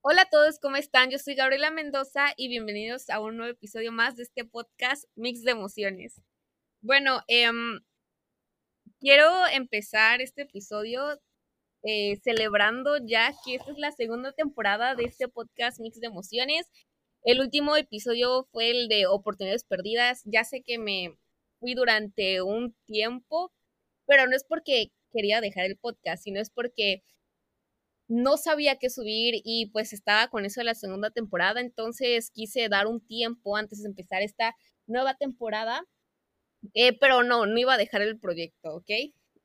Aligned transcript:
Hola 0.00 0.22
a 0.22 0.30
todos, 0.30 0.58
¿cómo 0.60 0.76
están? 0.76 1.10
Yo 1.10 1.18
soy 1.18 1.34
Gabriela 1.34 1.70
Mendoza 1.72 2.32
y 2.36 2.48
bienvenidos 2.48 3.10
a 3.10 3.20
un 3.20 3.36
nuevo 3.36 3.52
episodio 3.52 3.90
más 3.92 4.16
de 4.16 4.22
este 4.22 4.44
podcast 4.44 5.04
Mix 5.16 5.42
de 5.42 5.50
Emociones. 5.50 6.22
Bueno, 6.80 7.22
em, 7.26 7.80
quiero 9.00 9.28
empezar 9.52 10.20
este 10.20 10.42
episodio 10.42 11.20
eh, 11.82 12.16
celebrando 12.22 12.98
ya 12.98 13.34
que 13.44 13.56
esta 13.56 13.72
es 13.72 13.78
la 13.78 13.92
segunda 13.92 14.32
temporada 14.32 14.94
de 14.94 15.04
este 15.04 15.28
podcast 15.28 15.80
Mix 15.80 16.00
de 16.00 16.06
Emociones. 16.06 16.66
El 17.24 17.40
último 17.40 17.76
episodio 17.76 18.48
fue 18.52 18.70
el 18.70 18.88
de 18.88 19.06
Oportunidades 19.06 19.64
Perdidas. 19.64 20.22
Ya 20.24 20.44
sé 20.44 20.62
que 20.62 20.78
me 20.78 21.18
fui 21.60 21.74
durante 21.74 22.40
un 22.42 22.74
tiempo, 22.86 23.52
pero 24.06 24.26
no 24.28 24.36
es 24.36 24.44
porque 24.44 24.92
quería 25.12 25.40
dejar 25.40 25.64
el 25.66 25.76
podcast, 25.76 26.22
sino 26.22 26.40
es 26.40 26.50
porque 26.50 27.02
no 28.08 28.36
sabía 28.38 28.76
qué 28.76 28.90
subir 28.90 29.40
y 29.44 29.66
pues 29.72 29.92
estaba 29.92 30.28
con 30.28 30.44
eso 30.44 30.60
de 30.60 30.64
la 30.66 30.74
segunda 30.74 31.10
temporada, 31.10 31.60
entonces 31.60 32.30
quise 32.30 32.68
dar 32.68 32.86
un 32.86 33.00
tiempo 33.06 33.56
antes 33.56 33.82
de 33.82 33.88
empezar 33.88 34.22
esta 34.22 34.56
nueva 34.86 35.14
temporada, 35.14 35.84
eh, 36.74 36.96
pero 36.98 37.22
no, 37.22 37.46
no 37.46 37.58
iba 37.58 37.74
a 37.74 37.78
dejar 37.78 38.02
el 38.02 38.18
proyecto, 38.18 38.76
¿ok? 38.76 38.90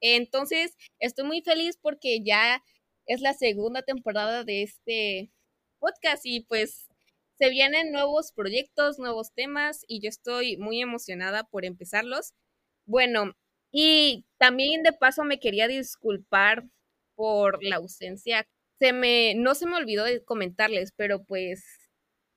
Entonces 0.01 0.75
estoy 0.99 1.25
muy 1.25 1.41
feliz 1.41 1.77
porque 1.81 2.21
ya 2.23 2.63
es 3.05 3.21
la 3.21 3.33
segunda 3.33 3.81
temporada 3.83 4.43
de 4.43 4.63
este 4.63 5.31
podcast 5.79 6.25
y 6.25 6.41
pues 6.41 6.87
se 7.37 7.49
vienen 7.49 7.91
nuevos 7.91 8.31
proyectos, 8.31 8.99
nuevos 8.99 9.33
temas 9.33 9.83
y 9.87 10.01
yo 10.01 10.09
estoy 10.09 10.57
muy 10.57 10.81
emocionada 10.81 11.43
por 11.45 11.65
empezarlos. 11.65 12.33
Bueno, 12.85 13.33
y 13.71 14.25
también 14.37 14.83
de 14.83 14.93
paso 14.93 15.23
me 15.23 15.39
quería 15.39 15.67
disculpar 15.67 16.65
por 17.15 17.63
la 17.63 17.77
ausencia. 17.77 18.47
Se 18.83 18.91
me, 18.91 19.33
no 19.33 19.55
se 19.55 19.65
me 19.65 19.77
olvidó 19.77 20.03
de 20.03 20.25
comentarles, 20.25 20.91
pero 20.91 21.23
pues 21.23 21.63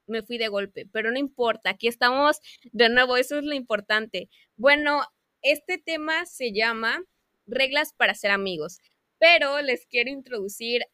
me 0.06 0.22
fui 0.22 0.38
de 0.38 0.46
golpe, 0.46 0.86
pero 0.92 1.10
no 1.10 1.18
importa, 1.18 1.70
aquí 1.70 1.88
estamos 1.88 2.38
de 2.70 2.88
nuevo, 2.88 3.16
eso 3.16 3.36
es 3.36 3.44
lo 3.44 3.52
importante. 3.52 4.30
Bueno, 4.54 5.02
este 5.42 5.76
tema 5.76 6.24
se 6.24 6.52
llama 6.52 7.02
reglas 7.48 7.94
para 7.94 8.14
ser 8.14 8.30
amigos, 8.30 8.78
pero 9.18 9.60
les 9.60 9.86
quiero 9.86 10.08
introducir 10.08 10.84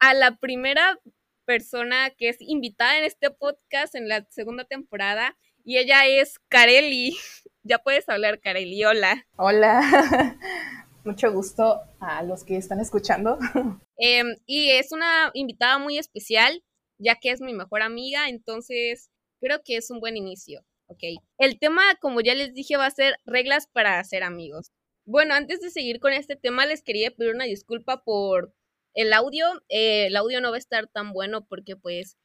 a 0.00 0.12
la 0.12 0.36
primera 0.36 0.98
persona 1.46 2.10
que 2.10 2.28
es 2.28 2.36
invitada 2.42 2.98
en 2.98 3.04
este 3.04 3.30
podcast 3.30 3.94
en 3.94 4.06
la 4.06 4.26
segunda 4.28 4.64
temporada 4.64 5.34
y 5.64 5.78
ella 5.78 6.06
es 6.06 6.38
Kareli. 6.50 7.16
Ya 7.62 7.78
puedes 7.78 8.06
hablar, 8.10 8.38
Kareli. 8.40 8.84
Hola. 8.84 9.26
Hola. 9.36 10.36
Mucho 11.04 11.32
gusto 11.32 11.80
a 12.00 12.22
los 12.22 12.44
que 12.44 12.58
están 12.58 12.80
escuchando. 12.80 13.38
Em, 14.00 14.36
y 14.46 14.70
es 14.70 14.92
una 14.92 15.30
invitada 15.34 15.78
muy 15.78 15.98
especial, 15.98 16.64
ya 16.98 17.16
que 17.16 17.30
es 17.30 17.40
mi 17.40 17.52
mejor 17.54 17.82
amiga, 17.82 18.28
entonces 18.28 19.10
creo 19.40 19.60
que 19.64 19.76
es 19.76 19.90
un 19.90 20.00
buen 20.00 20.16
inicio. 20.16 20.64
Ok. 20.86 21.02
El 21.38 21.58
tema, 21.58 21.82
como 22.00 22.20
ya 22.20 22.34
les 22.34 22.54
dije, 22.54 22.76
va 22.76 22.86
a 22.86 22.90
ser 22.90 23.16
reglas 23.26 23.66
para 23.68 24.00
hacer 24.00 24.22
amigos. 24.22 24.72
Bueno, 25.04 25.34
antes 25.34 25.60
de 25.60 25.70
seguir 25.70 26.00
con 26.00 26.12
este 26.12 26.36
tema, 26.36 26.66
les 26.66 26.82
quería 26.82 27.10
pedir 27.10 27.34
una 27.34 27.44
disculpa 27.44 28.02
por 28.02 28.54
el 28.94 29.12
audio. 29.12 29.46
Eh, 29.68 30.06
el 30.06 30.16
audio 30.16 30.40
no 30.40 30.50
va 30.50 30.56
a 30.56 30.58
estar 30.58 30.88
tan 30.88 31.12
bueno 31.12 31.46
porque 31.46 31.76
pues 31.76 32.16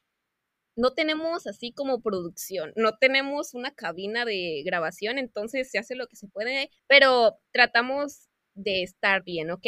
no 0.76 0.92
tenemos 0.94 1.46
así 1.46 1.72
como 1.72 2.02
producción, 2.02 2.72
no 2.76 2.98
tenemos 2.98 3.54
una 3.54 3.74
cabina 3.74 4.24
de 4.24 4.62
grabación, 4.64 5.18
entonces 5.18 5.70
se 5.70 5.78
hace 5.78 5.94
lo 5.96 6.06
que 6.06 6.16
se 6.16 6.28
puede, 6.28 6.70
pero 6.86 7.38
tratamos 7.50 8.28
de 8.54 8.82
estar 8.82 9.24
bien, 9.24 9.50
¿ok? 9.50 9.66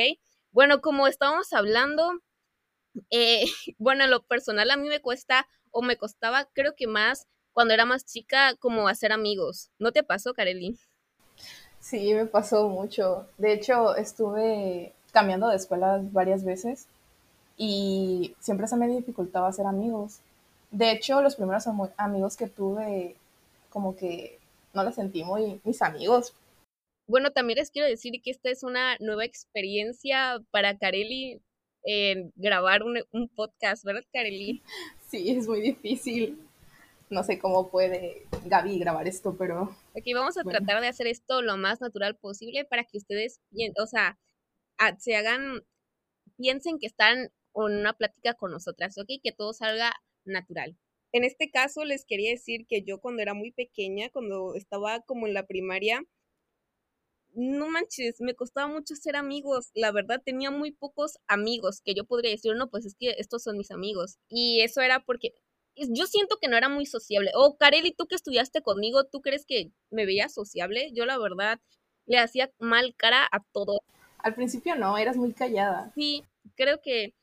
Bueno, 0.52 0.80
como 0.80 1.06
estábamos 1.06 1.52
hablando, 1.52 2.20
eh, 3.10 3.44
bueno, 3.78 4.06
lo 4.06 4.22
personal 4.24 4.70
a 4.70 4.76
mí 4.76 4.88
me 4.88 5.00
cuesta 5.00 5.46
o 5.70 5.82
me 5.82 5.96
costaba, 5.96 6.48
creo 6.52 6.74
que 6.76 6.86
más 6.86 7.26
cuando 7.52 7.74
era 7.74 7.84
más 7.84 8.04
chica, 8.04 8.54
como 8.60 8.86
hacer 8.88 9.10
amigos. 9.10 9.70
¿No 9.78 9.90
te 9.90 10.04
pasó, 10.04 10.32
Kareli? 10.32 10.78
Sí, 11.80 12.14
me 12.14 12.26
pasó 12.26 12.68
mucho. 12.68 13.26
De 13.36 13.52
hecho, 13.52 13.96
estuve 13.96 14.92
cambiando 15.12 15.48
de 15.48 15.56
escuela 15.56 16.00
varias 16.12 16.44
veces 16.44 16.86
y 17.56 18.36
siempre 18.40 18.68
se 18.68 18.76
me 18.76 18.86
dificultaba 18.86 19.48
hacer 19.48 19.66
amigos. 19.66 20.20
De 20.70 20.92
hecho, 20.92 21.22
los 21.22 21.34
primeros 21.34 21.66
amigos 21.96 22.36
que 22.36 22.46
tuve, 22.46 23.16
como 23.70 23.96
que 23.96 24.38
no 24.74 24.84
los 24.84 24.94
sentí 24.94 25.24
muy 25.24 25.60
mis 25.64 25.82
amigos. 25.82 26.34
Bueno, 27.08 27.30
también 27.30 27.58
les 27.58 27.70
quiero 27.70 27.88
decir 27.88 28.20
que 28.22 28.30
esta 28.30 28.50
es 28.50 28.62
una 28.62 28.98
nueva 29.00 29.24
experiencia 29.24 30.44
para 30.50 30.76
Kareli 30.76 31.40
en 31.82 32.30
grabar 32.36 32.82
un, 32.82 33.02
un 33.12 33.28
podcast, 33.30 33.82
¿verdad, 33.82 34.04
Kareli? 34.12 34.62
Sí, 35.08 35.30
es 35.30 35.48
muy 35.48 35.62
difícil. 35.62 36.38
No 37.08 37.24
sé 37.24 37.38
cómo 37.38 37.70
puede 37.70 38.26
Gaby 38.44 38.78
grabar 38.78 39.08
esto, 39.08 39.34
pero... 39.38 39.74
Aquí 39.96 40.12
vamos 40.12 40.36
a 40.36 40.44
tratar 40.44 40.82
de 40.82 40.88
hacer 40.88 41.06
esto 41.06 41.40
lo 41.40 41.56
más 41.56 41.80
natural 41.80 42.14
posible 42.16 42.66
para 42.66 42.84
que 42.84 42.98
ustedes, 42.98 43.40
o 43.82 43.86
sea, 43.86 44.18
se 44.98 45.16
hagan, 45.16 45.64
piensen 46.36 46.78
que 46.78 46.86
están 46.86 47.18
en 47.20 47.30
una 47.54 47.94
plática 47.94 48.34
con 48.34 48.50
nosotras, 48.50 48.98
¿ok? 48.98 49.08
Que 49.22 49.32
todo 49.32 49.54
salga 49.54 49.94
natural. 50.26 50.76
En 51.12 51.24
este 51.24 51.50
caso 51.50 51.86
les 51.86 52.04
quería 52.04 52.30
decir 52.30 52.66
que 52.68 52.82
yo 52.82 53.00
cuando 53.00 53.22
era 53.22 53.32
muy 53.32 53.50
pequeña, 53.50 54.10
cuando 54.10 54.54
estaba 54.54 55.00
como 55.00 55.26
en 55.26 55.32
la 55.32 55.46
primaria, 55.46 56.02
no 57.38 57.68
manches, 57.68 58.20
me 58.20 58.34
costaba 58.34 58.66
mucho 58.66 58.96
ser 58.96 59.14
amigos. 59.14 59.70
La 59.72 59.92
verdad, 59.92 60.20
tenía 60.24 60.50
muy 60.50 60.72
pocos 60.72 61.18
amigos 61.28 61.80
que 61.84 61.94
yo 61.94 62.04
podría 62.04 62.32
decir, 62.32 62.56
no, 62.56 62.68
pues 62.68 62.84
es 62.84 62.96
que 62.96 63.14
estos 63.18 63.44
son 63.44 63.56
mis 63.56 63.70
amigos. 63.70 64.18
Y 64.28 64.60
eso 64.62 64.80
era 64.80 65.04
porque 65.04 65.34
yo 65.76 66.06
siento 66.08 66.38
que 66.40 66.48
no 66.48 66.56
era 66.56 66.68
muy 66.68 66.84
sociable. 66.84 67.30
Oh, 67.34 67.56
Kareli, 67.56 67.92
tú 67.92 68.08
que 68.08 68.16
estudiaste 68.16 68.60
conmigo, 68.60 69.04
¿tú 69.04 69.20
crees 69.20 69.46
que 69.46 69.70
me 69.90 70.04
veía 70.04 70.28
sociable? 70.28 70.90
Yo 70.92 71.06
la 71.06 71.16
verdad 71.16 71.60
le 72.06 72.18
hacía 72.18 72.50
mal 72.58 72.96
cara 72.96 73.28
a 73.30 73.44
todo. 73.52 73.82
Al 74.18 74.34
principio 74.34 74.74
no, 74.74 74.98
eras 74.98 75.16
muy 75.16 75.32
callada. 75.32 75.92
Sí, 75.94 76.24
creo 76.56 76.82
que 76.82 77.14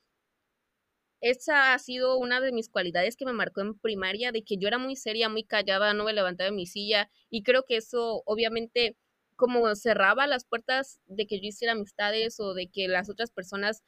esa 1.20 1.74
ha 1.74 1.80
sido 1.80 2.18
una 2.18 2.40
de 2.40 2.54
mis 2.54 2.70
cualidades 2.70 3.18
que 3.18 3.26
me 3.26 3.34
marcó 3.34 3.60
en 3.60 3.78
primaria, 3.78 4.32
de 4.32 4.44
que 4.44 4.56
yo 4.56 4.70
era 4.70 4.78
muy 4.78 4.96
seria, 4.96 5.28
muy 5.28 5.44
callada, 5.44 5.94
no 5.94 6.06
me 6.06 6.14
levantaba 6.14 6.50
de 6.50 6.56
mi 6.56 6.68
silla 6.68 7.10
y 7.30 7.44
creo 7.44 7.66
que 7.66 7.76
eso 7.76 8.24
obviamente 8.26 8.96
como 9.36 9.76
cerraba 9.76 10.28
las 10.28 10.46
puertas 10.46 11.00
de 11.06 11.28
que 11.28 11.40
yo 11.40 11.48
hiciera 11.48 11.74
amistades 11.74 12.40
o 12.40 12.54
de 12.54 12.68
que 12.68 12.88
las 12.88 13.10
otras 13.10 13.32
personas 13.32 13.84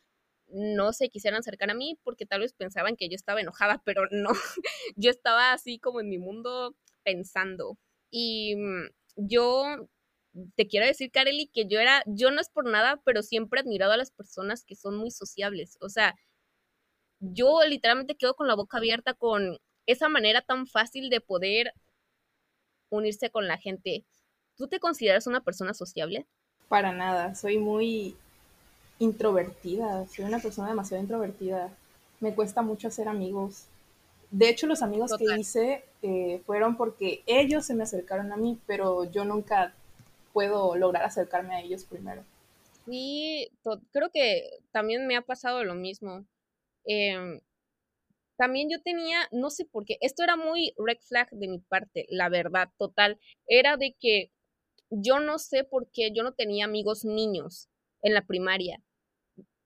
no 0.48 0.94
se 0.94 1.10
quisieran 1.10 1.40
acercar 1.40 1.70
a 1.70 1.74
mí 1.74 2.00
porque 2.04 2.26
tal 2.26 2.42
vez 2.42 2.54
pensaban 2.54 2.96
que 2.96 3.10
yo 3.10 3.16
estaba 3.16 3.42
enojada, 3.42 3.82
pero 3.86 4.08
no, 4.12 4.32
yo 4.96 5.12
estaba 5.12 5.54
así 5.54 5.80
como 5.80 6.00
en 6.02 6.10
mi 6.10 6.18
mundo 6.18 6.76
pensando. 7.04 7.78
Y 8.10 8.56
mm, 8.56 8.90
yo 9.16 9.90
te 10.56 10.68
quiero 10.68 10.86
decir, 10.86 11.12
Kareli, 11.12 11.48
que 11.48 11.68
yo 11.68 11.80
era, 11.80 12.04
yo 12.06 12.32
no 12.32 12.42
es 12.42 12.50
por 12.50 12.70
nada, 12.70 13.02
pero 13.06 13.24
siempre 13.24 13.60
he 13.60 13.64
admirado 13.64 13.94
a 13.94 13.98
las 13.98 14.12
personas 14.12 14.64
que 14.66 14.76
son 14.76 14.98
muy 14.98 15.12
sociables. 15.12 15.78
O 15.82 15.90
sea, 15.90 16.16
yo 17.20 17.62
literalmente 17.66 18.16
quedo 18.16 18.36
con 18.36 18.48
la 18.48 18.56
boca 18.56 18.78
abierta 18.78 19.14
con 19.14 19.58
esa 19.86 20.10
manera 20.10 20.42
tan 20.42 20.68
fácil 20.68 21.10
de 21.10 21.22
poder 21.22 21.74
unirse 22.90 23.30
con 23.32 23.48
la 23.48 23.58
gente. 23.58 24.06
¿Tú 24.58 24.68
te 24.68 24.80
consideras 24.80 25.28
una 25.28 25.44
persona 25.44 25.74
sociable? 25.74 26.26
Para 26.68 26.92
nada, 26.92 27.36
soy 27.36 27.60
muy 27.60 28.16
introvertida, 29.00 30.06
soy 30.08 30.26
una 30.26 30.40
persona 30.40 30.70
demasiado 30.70 31.02
introvertida. 31.02 31.70
Me 32.20 32.34
cuesta 32.34 32.64
mucho 32.64 32.88
hacer 32.88 33.08
amigos. 33.08 33.66
De 34.32 34.50
hecho, 34.50 34.68
los 34.68 34.82
amigos 34.82 35.12
que 35.18 35.40
hice 35.40 35.84
eh, 36.02 36.42
fueron 36.46 36.76
porque 36.76 37.22
ellos 37.28 37.66
se 37.66 37.76
me 37.76 37.84
acercaron 37.84 38.32
a 38.34 38.38
mí, 38.38 38.60
pero 38.66 39.06
yo 39.06 39.24
nunca 39.24 39.74
puedo 40.34 40.76
lograr 40.76 41.04
acercarme 41.04 41.56
a 41.56 41.62
ellos 41.62 41.86
primero. 41.86 42.24
Sí, 42.86 43.50
creo 43.92 44.10
que 44.12 44.50
también 44.72 45.08
me 45.08 45.16
ha 45.16 45.22
pasado 45.22 45.64
lo 45.64 45.76
mismo. 45.76 46.26
Em, 46.86 47.40
también 48.38 48.70
yo 48.70 48.82
tenía, 48.82 49.28
no 49.32 49.50
sé 49.50 49.66
por 49.66 49.86
qué, 49.86 49.98
esto 50.02 50.24
era 50.24 50.36
muy 50.36 50.74
red 50.78 50.98
flag 51.00 51.30
de 51.32 51.48
mi 51.48 51.60
parte, 51.60 52.06
la 52.10 52.30
verdad, 52.30 52.70
total, 52.78 53.20
era 53.48 53.78
de 53.78 53.96
que 54.00 54.32
yo 54.90 55.20
no 55.20 55.40
sé 55.40 55.64
por 55.64 55.90
qué 55.92 56.12
yo 56.14 56.24
no 56.24 56.34
tenía 56.34 56.66
amigos 56.66 57.06
niños 57.06 57.70
en 58.02 58.14
la 58.14 58.26
primaria. 58.26 58.82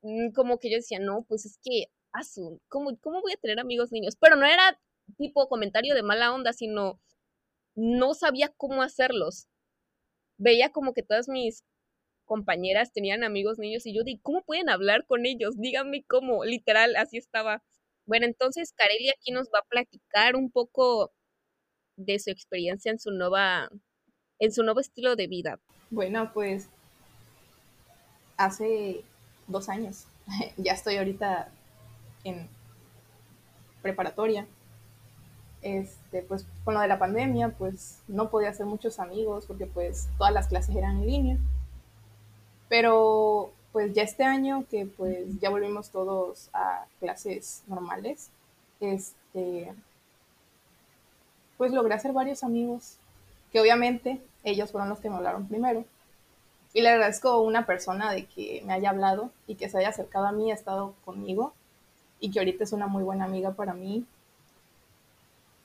Mm, 0.01 0.31
como 0.33 0.59
que 0.59 0.71
yo 0.71 0.77
decía, 0.77 0.99
no, 0.99 1.25
pues 1.27 1.45
es 1.45 1.59
que, 1.63 1.87
azul, 2.13 2.61
¿cómo, 2.69 2.97
¿cómo 3.01 3.21
voy 3.21 3.33
a 3.33 3.37
tener 3.37 3.59
amigos 3.59 3.91
niños? 3.91 4.15
Pero 4.19 4.35
no 4.35 4.45
era 4.45 4.79
tipo 5.17 5.47
comentario 5.49 5.95
de 5.95 6.03
mala 6.03 6.33
onda, 6.33 6.53
sino 6.53 6.99
no 7.75 8.13
sabía 8.13 8.49
cómo 8.57 8.83
hacerlos. 8.83 9.47
Veía 10.37 10.71
como 10.71 10.93
que 10.93 11.03
todas 11.03 11.29
mis 11.29 11.63
compañeras 12.25 12.93
tenían 12.93 13.23
amigos 13.23 13.59
niños 13.59 13.85
y 13.85 13.93
yo 13.95 14.03
di, 14.03 14.19
¿cómo 14.19 14.43
pueden 14.43 14.69
hablar 14.69 15.05
con 15.05 15.25
ellos? 15.25 15.57
Díganme 15.59 16.05
cómo, 16.05 16.45
literal, 16.45 16.95
así 16.95 17.17
estaba. 17.17 17.63
Bueno, 18.05 18.25
entonces 18.25 18.73
Kareli 18.73 19.09
aquí 19.09 19.31
nos 19.31 19.47
va 19.49 19.59
a 19.59 19.67
platicar 19.69 20.35
un 20.35 20.51
poco 20.51 21.13
de 21.97 22.19
su 22.19 22.31
experiencia 22.31 22.91
en 22.91 22.99
su 22.99 23.11
nueva, 23.11 23.69
en 24.41 24.51
su 24.51 24.63
nuevo 24.63 24.79
estilo 24.79 25.15
de 25.15 25.27
vida. 25.27 25.59
Bueno, 25.91 26.31
pues 26.33 26.67
hace 28.37 29.03
dos 29.47 29.69
años, 29.69 30.07
ya 30.57 30.73
estoy 30.73 30.97
ahorita 30.97 31.49
en 32.25 32.49
preparatoria. 33.81 34.45
Este, 35.61 36.23
pues 36.23 36.47
con 36.65 36.73
lo 36.73 36.79
de 36.79 36.87
la 36.87 36.97
pandemia, 36.97 37.49
pues 37.49 37.99
no 38.07 38.31
podía 38.31 38.49
hacer 38.49 38.65
muchos 38.65 38.99
amigos 38.99 39.45
porque 39.45 39.67
pues 39.67 40.09
todas 40.17 40.33
las 40.33 40.47
clases 40.47 40.75
eran 40.75 40.97
en 40.97 41.05
línea. 41.05 41.37
Pero 42.67 43.51
pues 43.71 43.93
ya 43.93 44.01
este 44.01 44.23
año 44.23 44.65
que 44.71 44.87
pues 44.87 45.39
ya 45.39 45.51
volvimos 45.51 45.91
todos 45.91 46.49
a 46.51 46.85
clases 46.99 47.61
normales, 47.67 48.31
este, 48.79 49.71
pues 51.59 51.71
logré 51.71 51.93
hacer 51.93 52.11
varios 52.11 52.43
amigos, 52.43 52.97
que 53.51 53.59
obviamente 53.59 54.21
ellos 54.43 54.71
fueron 54.71 54.89
los 54.89 54.99
que 54.99 55.09
me 55.09 55.15
hablaron 55.15 55.47
primero. 55.47 55.85
Y 56.73 56.81
le 56.81 56.89
agradezco 56.89 57.29
a 57.29 57.41
una 57.41 57.65
persona 57.65 58.11
de 58.11 58.25
que 58.25 58.61
me 58.65 58.73
haya 58.73 58.91
hablado 58.91 59.31
y 59.45 59.55
que 59.55 59.69
se 59.69 59.77
haya 59.77 59.89
acercado 59.89 60.25
a 60.25 60.31
mí, 60.31 60.51
ha 60.51 60.55
estado 60.55 60.95
conmigo 61.03 61.53
y 62.19 62.31
que 62.31 62.39
ahorita 62.39 62.63
es 62.63 62.71
una 62.71 62.87
muy 62.87 63.03
buena 63.03 63.25
amiga 63.25 63.51
para 63.51 63.73
mí. 63.73 64.05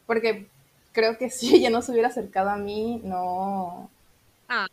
Porque 0.06 0.48
creo 0.92 1.16
que 1.16 1.30
si 1.30 1.54
ella 1.54 1.70
no 1.70 1.82
se 1.82 1.92
hubiera 1.92 2.08
acercado 2.08 2.50
a 2.50 2.56
mí, 2.56 3.00
no... 3.04 3.88
Ah. 4.48 4.66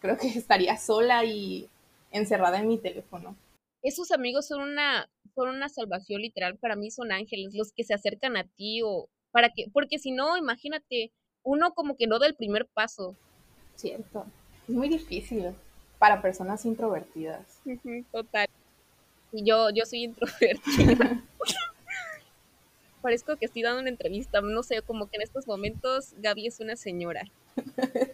Creo 0.00 0.16
que 0.16 0.28
estaría 0.28 0.76
sola 0.76 1.24
y 1.24 1.68
encerrada 2.10 2.58
en 2.58 2.68
mi 2.68 2.78
teléfono. 2.78 3.36
Esos 3.82 4.10
amigos 4.10 4.46
son 4.46 4.62
una, 4.62 5.08
son 5.34 5.48
una 5.48 5.68
salvación 5.68 6.20
literal, 6.20 6.56
para 6.56 6.76
mí 6.76 6.90
son 6.90 7.12
ángeles, 7.12 7.54
los 7.54 7.72
que 7.72 7.84
se 7.84 7.94
acercan 7.94 8.36
a 8.36 8.44
ti 8.44 8.82
o 8.82 9.08
para 9.30 9.50
que, 9.50 9.66
porque 9.72 9.98
si 9.98 10.10
no, 10.10 10.36
imagínate, 10.36 11.12
uno 11.42 11.72
como 11.72 11.96
que 11.96 12.06
no 12.06 12.18
da 12.18 12.26
el 12.26 12.34
primer 12.34 12.66
paso. 12.66 13.16
Cierto, 13.76 14.26
es 14.68 14.74
muy 14.74 14.88
difícil 14.88 15.54
para 15.98 16.22
personas 16.22 16.64
introvertidas. 16.64 17.60
Total. 18.12 18.48
Y 19.32 19.44
yo, 19.44 19.70
yo 19.70 19.84
soy 19.84 20.04
introvertida. 20.04 21.22
Parezco 23.02 23.36
que 23.36 23.46
estoy 23.46 23.62
dando 23.62 23.80
una 23.80 23.88
entrevista, 23.88 24.40
no 24.40 24.62
sé, 24.62 24.82
como 24.82 25.08
que 25.08 25.16
en 25.16 25.22
estos 25.22 25.46
momentos 25.46 26.14
Gaby 26.18 26.46
es 26.46 26.60
una 26.60 26.76
señora. 26.76 27.22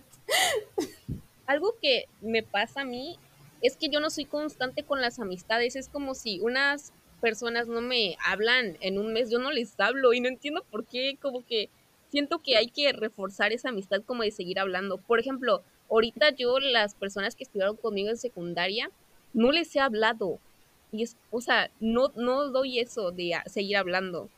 Algo 1.47 1.75
que 1.81 2.07
me 2.21 2.43
pasa 2.43 2.83
a 2.83 2.85
mí 2.85 3.19
es 3.63 3.77
que 3.77 3.89
yo 3.89 4.01
no 4.01 4.11
soy 4.11 4.27
constante 4.27 4.85
con 4.85 5.01
las 5.01 5.19
amistades. 5.19 5.77
Es 5.77 5.89
como 5.89 6.15
si 6.15 6.41
unas 6.41 6.93
personas 7.21 7.67
no 7.67 7.81
me 7.81 8.17
hablan 8.25 8.77
en 8.81 8.99
un 8.99 9.13
mes, 9.13 9.31
yo 9.31 9.39
no 9.39 9.51
les 9.51 9.79
hablo 9.81 10.13
y 10.13 10.21
no 10.21 10.29
entiendo 10.29 10.65
por 10.71 10.85
qué, 10.85 11.19
como 11.21 11.45
que 11.45 11.71
siento 12.11 12.41
que 12.41 12.57
hay 12.57 12.69
que 12.69 12.93
reforzar 12.93 13.53
esa 13.53 13.71
amistad 13.71 14.03
como 14.05 14.23
de 14.23 14.31
seguir 14.31 14.59
hablando. 14.59 14.99
Por 14.99 15.21
ejemplo, 15.21 15.63
ahorita 15.91 16.31
yo 16.31 16.59
las 16.61 16.95
personas 16.95 17.35
que 17.35 17.45
estudiaron 17.45 17.77
conmigo 17.77 18.11
en 18.11 18.17
secundaria 18.17 18.91
no 19.33 19.53
les 19.53 19.75
he 19.77 19.81
hablado. 19.81 20.39
Y 20.93 21.03
es, 21.03 21.17
o 21.31 21.41
sea, 21.41 21.71
no, 21.81 22.13
no 22.17 22.49
doy 22.49 22.79
eso 22.79 23.11
de 23.11 23.35
seguir 23.47 23.77
hablando. 23.77 24.29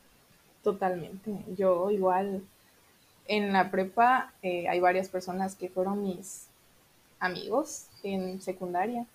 Totalmente. 0.63 1.31
Yo 1.55 1.89
igual 1.91 2.43
en 3.27 3.53
la 3.53 3.71
prepa 3.71 4.33
eh, 4.41 4.67
hay 4.67 4.79
varias 4.79 5.07
personas 5.07 5.55
que 5.55 5.69
fueron 5.69 6.03
mis 6.03 6.47
amigos 7.19 7.87
en 8.03 8.41
secundaria 8.41 9.05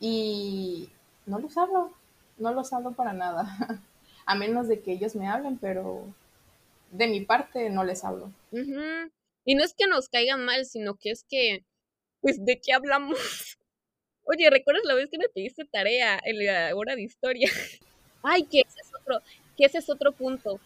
y 0.00 0.88
no 1.26 1.38
los 1.38 1.56
hablo, 1.56 1.90
no 2.38 2.52
los 2.52 2.72
hablo 2.72 2.92
para 2.92 3.12
nada, 3.12 3.46
a 4.26 4.34
menos 4.34 4.68
de 4.68 4.80
que 4.80 4.92
ellos 4.92 5.14
me 5.14 5.28
hablen, 5.28 5.58
pero 5.58 6.04
de 6.94 7.08
mi 7.08 7.20
parte 7.22 7.70
no 7.70 7.84
les 7.84 8.04
hablo. 8.04 8.32
Y 9.44 9.54
no 9.56 9.64
es 9.64 9.74
que 9.74 9.86
nos 9.86 10.08
caigan 10.08 10.44
mal, 10.44 10.64
sino 10.64 10.94
que 10.94 11.10
es 11.10 11.24
que, 11.28 11.64
pues, 12.20 12.44
¿de 12.44 12.60
qué 12.60 12.72
hablamos? 12.72 13.18
Oye, 14.24 14.48
¿recuerdas 14.48 14.84
la 14.84 14.94
vez 14.94 15.10
que 15.10 15.18
me 15.18 15.28
pediste 15.28 15.64
tarea 15.64 16.18
en 16.24 16.46
la 16.46 16.74
hora 16.74 16.94
de 16.94 17.02
historia? 17.02 17.50
Ay, 18.22 18.44
que 18.44 18.60
ese 18.60 18.80
es 18.80 18.94
otro, 19.00 19.20
que 19.56 19.64
ese 19.64 19.78
es 19.78 19.90
otro 19.90 20.12
punto. 20.12 20.60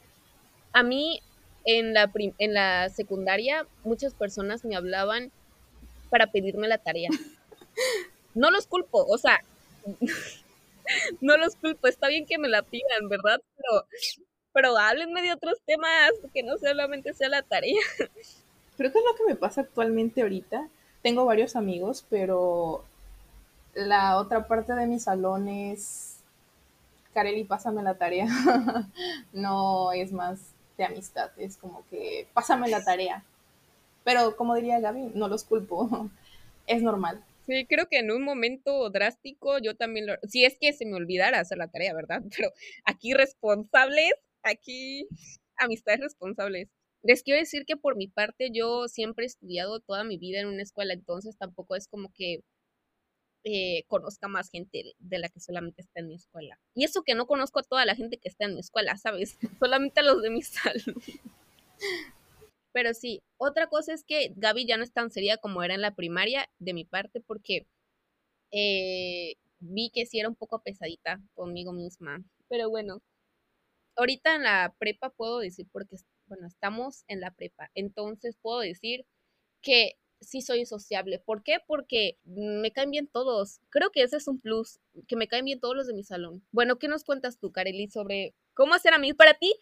A 0.72 0.82
mí, 0.82 1.20
en 1.64 1.94
la, 1.94 2.12
en 2.38 2.54
la 2.54 2.88
secundaria, 2.90 3.66
muchas 3.82 4.14
personas 4.14 4.64
me 4.64 4.76
hablaban 4.76 5.32
para 6.10 6.30
pedirme 6.30 6.69
la 6.69 6.78
tarea. 6.78 7.10
No 8.34 8.50
los 8.50 8.66
culpo, 8.66 9.04
o 9.04 9.19
sea, 9.19 9.42
no 11.20 11.36
los 11.38 11.56
culpo, 11.56 11.88
está 11.88 12.08
bien 12.08 12.26
que 12.26 12.38
me 12.38 12.48
la 12.48 12.62
pidan, 12.62 13.08
¿verdad? 13.08 13.40
Pero, 13.56 13.86
pero 14.53 14.77
háblenme 14.77 15.23
de 15.23 15.33
otros 15.33 15.59
temas, 15.67 16.11
que 16.33 16.43
no 16.43 16.56
solamente 16.59 17.15
sea 17.15 17.29
la 17.29 17.43
tarea. 17.43 17.81
Creo 18.77 18.93
que 18.93 18.99
es 18.99 19.05
lo 19.05 19.17
que 19.17 19.25
me 19.33 19.37
pasa 19.37 19.62
actualmente 19.62 20.23
ahorita. 20.23 20.69
Tengo 21.03 21.25
varios 21.25 21.56
amigos, 21.56 22.05
pero 22.09 22.85
la 23.75 24.19
otra 24.19 24.47
parte 24.47 24.73
de 24.75 24.87
mi 24.87 24.99
salón 24.99 25.49
es, 25.49 26.19
Kareli, 27.15 27.45
pásame 27.45 27.83
la 27.83 27.95
tarea. 27.95 28.27
no 29.33 29.93
es 29.93 30.12
más 30.12 30.41
de 30.77 30.85
amistad, 30.85 31.31
es 31.37 31.56
como 31.56 31.85
que 31.91 32.27
pásame 32.33 32.69
la 32.69 32.85
tarea. 32.85 33.25
Pero 34.05 34.37
como 34.37 34.55
diría 34.55 34.81
Gaby, 34.81 35.12
no 35.15 35.29
los 35.29 35.45
culpo, 35.45 36.09
es 36.67 36.83
normal. 36.83 37.23
Sí, 37.47 37.67
creo 37.67 37.89
que 37.89 37.99
en 37.99 38.11
un 38.11 38.23
momento 38.23 38.89
drástico 38.91 39.59
yo 39.59 39.75
también 39.75 40.06
lo... 40.06 40.15
Si 40.29 40.45
es 40.45 40.56
que 40.61 40.73
se 40.73 40.85
me 40.85 40.95
olvidara 40.95 41.41
hacer 41.41 41.59
la 41.59 41.69
tarea, 41.69 41.95
¿verdad? 41.95 42.23
Pero 42.37 42.50
aquí 42.85 43.15
responsables, 43.15 44.12
aquí 44.43 45.08
amistades 45.56 46.00
responsables. 46.00 46.69
Les 47.02 47.23
quiero 47.23 47.40
decir 47.40 47.64
que 47.64 47.76
por 47.76 47.96
mi 47.96 48.08
parte 48.08 48.50
yo 48.52 48.88
siempre 48.88 49.25
he 49.25 49.29
estudiado 49.29 49.81
toda 49.81 50.05
mi 50.05 50.19
vida 50.19 50.40
en 50.40 50.49
una 50.49 50.62
escuela, 50.62 50.94
entonces 50.94 51.37
tampoco 51.37 51.76
es 51.76 51.87
como 51.88 52.12
que 52.12 52.43
eh, 53.44 53.85
conozca 53.87 54.29
más 54.29 54.50
gente 54.50 54.94
de 54.99 55.19
la 55.19 55.29
que 55.29 55.40
solamente 55.40 55.81
está 55.82 56.00
en 56.00 56.08
mi 56.08 56.14
escuela. 56.17 56.58
Y 56.75 56.85
eso 56.85 57.02
que 57.02 57.14
no 57.14 57.26
conozco 57.26 57.61
a 57.61 57.62
toda 57.62 57.87
la 57.87 57.94
gente 57.94 58.19
que 58.19 58.29
está 58.29 58.44
en 58.44 58.55
mi 58.55 58.61
escuela, 58.61 58.96
¿sabes? 58.96 59.38
Solamente 59.61 60.00
a 60.00 60.02
los 60.02 60.23
de 60.23 60.31
mi 60.31 60.43
salón. 60.43 60.96
Pero 62.73 62.94
sí, 62.94 63.23
otra 63.38 63.69
cosa 63.69 63.94
es 63.94 64.05
que 64.05 64.32
Gaby 64.37 64.67
ya 64.67 64.76
no 64.76 64.85
es 64.85 64.93
tan 64.93 65.11
seria 65.11 65.38
como 65.38 65.62
era 65.62 65.75
en 65.75 65.82
la 65.82 65.94
primaria, 65.94 66.49
de 66.58 66.75
mi 66.75 66.85
parte, 66.85 67.20
porque 67.20 67.67
eh, 68.50 69.37
vi 69.61 69.90
que 69.90 70.06
sí 70.06 70.19
era 70.19 70.29
un 70.29 70.37
poco 70.37 70.62
pesadita 70.62 71.20
conmigo 71.35 71.73
misma. 71.73 72.23
Pero 72.49 72.69
bueno, 72.70 73.02
ahorita 73.99 74.37
en 74.37 74.45
la 74.45 74.75
prepa 74.79 75.11
puedo 75.11 75.41
decir, 75.41 75.67
porque, 75.71 75.97
bueno, 76.27 76.47
estamos 76.47 77.05
en 77.09 77.21
la 77.21 77.33
prepa, 77.33 77.71
entonces 77.75 78.37
puedo 78.41 78.61
decir 78.61 79.05
que 79.61 79.97
sí 80.21 80.41
soy 80.41 80.67
sociable. 80.67 81.19
¿Por 81.19 81.43
qué? 81.43 81.59
Porque 81.67 82.19
me 82.25 82.73
caen 82.73 82.91
bien 82.91 83.06
todos. 83.06 83.61
Creo 83.71 83.91
que 83.91 84.03
ese 84.03 84.17
es 84.17 84.29
un 84.29 84.41
plus, 84.41 84.81
que 85.06 85.17
me 85.17 85.29
caen 85.29 85.45
bien 85.45 85.61
todos 85.61 85.77
los 85.77 85.87
de 85.87 85.95
mi 85.95 86.05
salón. 86.05 86.43
Bueno, 86.50 86.79
¿qué 86.79 86.89
nos 86.89 87.05
cuentas 87.05 87.39
tú, 87.39 87.53
Kareli, 87.53 87.89
sobre 87.89 88.35
cómo 88.55 88.75
hacer 88.75 88.95
amigos 88.95 89.17
para 89.17 89.35
ti? 89.35 89.55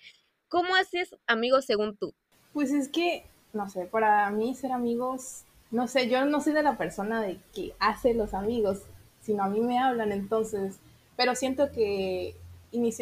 ¿Cómo 0.48 0.74
haces 0.76 1.14
amigos 1.26 1.64
según 1.64 1.96
tú? 1.96 2.14
Pues 2.52 2.72
es 2.72 2.88
que, 2.88 3.24
no 3.52 3.68
sé, 3.68 3.86
para 3.86 4.30
mí 4.30 4.54
ser 4.54 4.72
amigos, 4.72 5.42
no 5.70 5.88
sé, 5.88 6.08
yo 6.08 6.24
no 6.24 6.40
soy 6.40 6.52
de 6.52 6.62
la 6.62 6.78
persona 6.78 7.20
de 7.20 7.38
que 7.54 7.74
hace 7.78 8.14
los 8.14 8.32
amigos, 8.32 8.82
sino 9.20 9.42
a 9.42 9.48
mí 9.48 9.60
me 9.60 9.78
hablan, 9.78 10.12
entonces, 10.12 10.76
pero 11.16 11.34
siento 11.34 11.70
que 11.72 12.34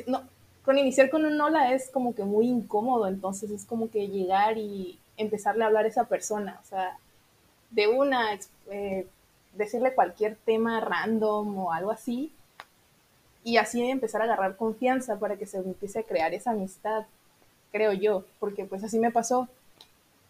no, 0.06 0.22
con 0.64 0.78
iniciar 0.78 1.10
con 1.10 1.24
un 1.24 1.40
hola 1.40 1.72
es 1.72 1.90
como 1.90 2.14
que 2.14 2.24
muy 2.24 2.46
incómodo, 2.46 3.06
entonces 3.06 3.50
es 3.50 3.64
como 3.64 3.90
que 3.90 4.08
llegar 4.08 4.58
y 4.58 4.98
empezarle 5.16 5.64
a 5.64 5.66
hablar 5.66 5.84
a 5.84 5.88
esa 5.88 6.04
persona, 6.04 6.58
o 6.62 6.66
sea, 6.66 6.98
de 7.70 7.88
una, 7.88 8.38
eh, 8.70 9.06
decirle 9.54 9.94
cualquier 9.94 10.36
tema 10.44 10.80
random 10.80 11.58
o 11.58 11.72
algo 11.72 11.90
así, 11.90 12.32
y 13.42 13.58
así 13.58 13.82
empezar 13.82 14.22
a 14.22 14.24
agarrar 14.24 14.56
confianza 14.56 15.18
para 15.18 15.36
que 15.36 15.46
se 15.46 15.58
empiece 15.58 15.98
a 15.98 16.02
crear 16.02 16.32
esa 16.32 16.52
amistad 16.52 17.04
creo 17.74 17.92
yo, 17.92 18.22
porque 18.38 18.64
pues 18.64 18.84
así 18.84 19.00
me 19.00 19.10
pasó. 19.10 19.48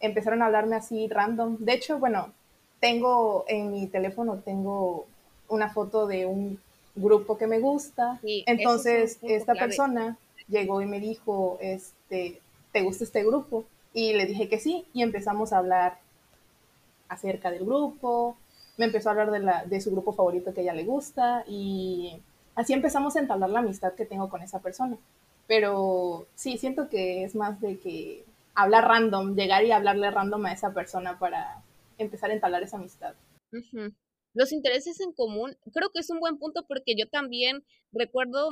Empezaron 0.01 0.41
a 0.41 0.47
hablarme 0.47 0.77
así 0.77 1.09
random. 1.09 1.59
De 1.59 1.75
hecho, 1.75 1.99
bueno, 1.99 2.33
tengo 2.81 3.45
en 3.49 3.71
mi 3.71 3.87
teléfono, 3.87 4.39
tengo 4.39 5.07
una 5.49 5.69
foto 5.69 6.07
de 6.07 6.25
un 6.25 6.59
grupo 6.95 7.37
que 7.37 7.47
me 7.47 7.59
gusta. 7.59 8.19
Entonces, 8.25 9.19
esta 9.23 9.55
persona 9.55 10.17
llegó 10.49 10.81
y 10.83 10.87
me 10.87 11.01
dijo, 11.01 11.59
este, 11.61 12.41
¿te 12.73 12.83
gusta 12.83 13.05
este 13.05 13.25
grupo? 13.25 13.65
Y 13.93 14.15
le 14.15 14.27
dije 14.27 14.49
que 14.49 14.59
sí, 14.59 14.85
y 14.93 15.03
empezamos 15.03 15.53
a 15.53 15.59
hablar 15.59 15.99
acerca 17.09 17.51
del 17.51 17.65
grupo. 17.65 18.37
Me 18.77 18.87
empezó 18.87 19.09
a 19.09 19.13
hablar 19.13 19.31
de, 19.31 19.41
la, 19.41 19.65
de 19.65 19.81
su 19.81 19.91
grupo 19.91 20.13
favorito 20.13 20.53
que 20.53 20.63
ella 20.63 20.75
le 20.75 20.85
gusta, 20.85 21.45
y 21.47 22.21
así 22.55 22.73
empezamos 22.73 23.17
a 23.17 23.21
entablar 23.21 23.51
la 23.51 23.61
amistad 23.61 23.95
que 23.95 24.07
tengo 24.07 24.29
con 24.29 24.43
esa 24.43 24.61
persona. 24.61 24.97
Pero 25.47 26.27
sí, 26.35 26.59
siento 26.59 26.89
que 26.89 27.25
es 27.25 27.35
más 27.35 27.61
de 27.61 27.79
que 27.79 28.25
hablar 28.55 28.87
random, 28.87 29.35
llegar 29.35 29.65
y 29.65 29.73
hablarle 29.73 30.11
random 30.11 30.47
a 30.47 30.53
esa 30.53 30.73
persona 30.73 31.19
para 31.19 31.63
empezar 31.99 32.31
a 32.31 32.35
entablar 32.35 32.63
esa 32.63 32.77
amistad. 32.77 33.15
Los 34.33 34.53
intereses 34.53 35.01
en 35.01 35.13
común, 35.13 35.57
creo 35.73 35.91
que 35.91 36.01
es 36.01 36.11
un 36.11 36.19
buen 36.19 36.39
punto 36.39 36.65
porque 36.67 36.97
yo 36.97 37.09
también 37.09 37.65
recuerdo 37.93 38.51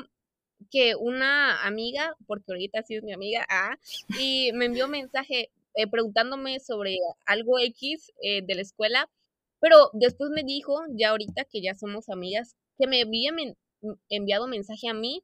que 0.70 0.94
una 0.96 1.64
amiga, 1.66 2.14
porque 2.26 2.52
ahorita 2.52 2.82
sí 2.82 2.96
es 2.96 3.02
mi 3.02 3.12
amiga, 3.12 3.46
ah, 3.48 3.76
y 4.18 4.50
me 4.52 4.66
envió 4.66 4.86
un 4.86 4.92
mensaje 4.92 5.50
eh, 5.74 5.86
preguntándome 5.86 6.60
sobre 6.60 6.98
algo 7.26 7.58
X 7.58 8.12
eh, 8.22 8.42
de 8.42 8.54
la 8.54 8.62
escuela, 8.62 9.08
pero 9.60 9.90
después 9.92 10.30
me 10.30 10.42
dijo, 10.42 10.80
ya 10.90 11.10
ahorita 11.10 11.44
que 11.44 11.62
ya 11.62 11.74
somos 11.74 12.08
amigas, 12.08 12.56
que 12.78 12.86
me 12.86 13.02
había 13.02 13.30
enviado 14.08 14.48
mensaje 14.48 14.88
a 14.88 14.94
mí 14.94 15.22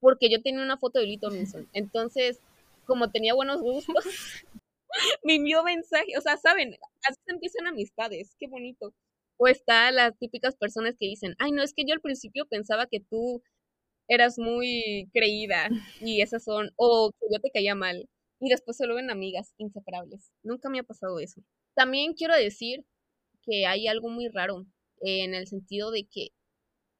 porque 0.00 0.30
yo 0.30 0.42
tenía 0.42 0.62
una 0.62 0.78
foto 0.78 0.98
de 0.98 1.06
Lito 1.06 1.30
Minson. 1.30 1.68
Entonces, 1.72 2.40
como 2.86 3.10
tenía 3.10 3.34
buenos 3.34 3.60
gustos, 3.60 4.04
me 5.24 5.36
envió 5.36 5.62
mensaje, 5.64 6.16
o 6.16 6.20
sea, 6.20 6.36
saben, 6.36 6.76
así 7.08 7.20
se 7.24 7.32
empiezan 7.32 7.66
amistades, 7.66 8.34
qué 8.38 8.46
bonito. 8.46 8.94
O 9.36 9.46
está 9.46 9.90
las 9.92 10.18
típicas 10.18 10.56
personas 10.56 10.96
que 10.98 11.06
dicen, 11.06 11.34
ay, 11.38 11.52
no, 11.52 11.62
es 11.62 11.72
que 11.72 11.84
yo 11.86 11.94
al 11.94 12.00
principio 12.00 12.46
pensaba 12.46 12.86
que 12.86 13.00
tú 13.00 13.42
eras 14.08 14.38
muy 14.38 15.08
creída 15.12 15.68
y 16.00 16.22
esas 16.22 16.44
son, 16.44 16.70
o 16.76 17.12
que 17.12 17.26
yo 17.32 17.40
te 17.40 17.50
caía 17.50 17.74
mal 17.74 18.08
y 18.40 18.48
después 18.48 18.76
se 18.76 18.86
lo 18.86 18.94
ven 18.94 19.10
amigas 19.10 19.54
inseparables. 19.58 20.32
Nunca 20.42 20.68
me 20.68 20.78
ha 20.78 20.84
pasado 20.84 21.18
eso. 21.18 21.42
También 21.74 22.14
quiero 22.14 22.34
decir 22.34 22.84
que 23.42 23.66
hay 23.66 23.86
algo 23.86 24.08
muy 24.08 24.28
raro 24.28 24.66
en 25.00 25.34
el 25.34 25.46
sentido 25.46 25.90
de 25.90 26.04
que 26.04 26.28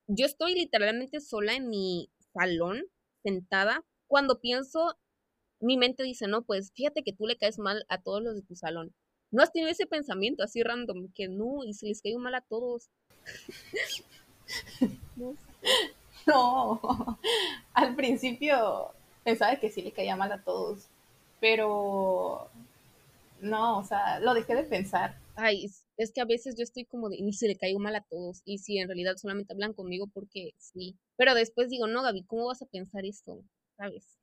yo 0.07 0.27
estoy 0.27 0.55
literalmente 0.55 1.21
sola 1.21 1.55
en 1.55 1.69
mi 1.69 2.11
salón, 2.33 2.85
sentada, 3.23 3.85
cuando 4.07 4.41
pienso, 4.41 4.99
mi 5.61 5.77
mente 5.77 6.03
dice, 6.03 6.29
no, 6.29 6.45
pues 6.45 6.73
fíjate 6.75 7.03
que 7.03 7.13
tú 7.13 7.27
le 7.27 7.37
caes 7.37 7.59
mal 7.59 7.85
a 7.89 8.01
todos 8.01 8.23
los 8.23 8.35
de 8.35 8.43
tu 8.43 8.55
salón. 8.55 8.95
¿No 9.31 9.43
has 9.43 9.53
tenido 9.53 9.71
ese 9.71 9.87
pensamiento 9.87 10.43
así 10.43 10.63
random? 10.63 11.13
Que 11.15 11.29
no, 11.29 11.63
y 11.65 11.75
si 11.75 11.89
les 11.89 12.01
caigo 12.01 12.19
mal 12.19 12.35
a 12.35 12.41
todos. 12.41 12.89
no, 15.17 15.37
al 17.75 17.97
principio 17.97 18.93
pensaba 19.25 19.57
que 19.57 19.71
sí 19.71 19.83
le 19.83 19.93
caía 19.93 20.17
mal 20.17 20.33
a 20.33 20.43
todos, 20.43 20.89
pero 21.41 22.49
no, 23.41 23.79
o 23.79 23.85
sea, 23.85 24.21
lo 24.21 24.35
dejé 24.35 24.55
de 24.55 24.65
pensar. 24.65 25.19
Ay, 25.37 25.71
es 25.97 26.13
que 26.13 26.21
a 26.21 26.25
veces 26.25 26.57
yo 26.57 26.63
estoy 26.63 26.85
como 26.85 27.09
de, 27.09 27.21
ni 27.21 27.33
se 27.33 27.49
le 27.49 27.57
caigo 27.57 27.79
mal 27.79 27.95
a 27.97 28.03
todos, 28.03 28.43
y 28.45 28.59
si 28.59 28.79
en 28.79 28.89
realidad 28.89 29.17
solamente 29.17 29.53
hablan 29.53 29.75
conmigo 29.75 30.07
porque 30.13 30.53
sí. 30.59 30.97
Pero 31.17 31.35
después 31.35 31.69
digo, 31.69 31.87
no, 31.87 32.03
Gaby, 32.03 32.25
¿cómo 32.25 32.47
vas 32.47 32.63
a 32.63 32.67
pensar 32.67 33.05
esto? 33.05 33.45
¿Sabes? 33.77 34.19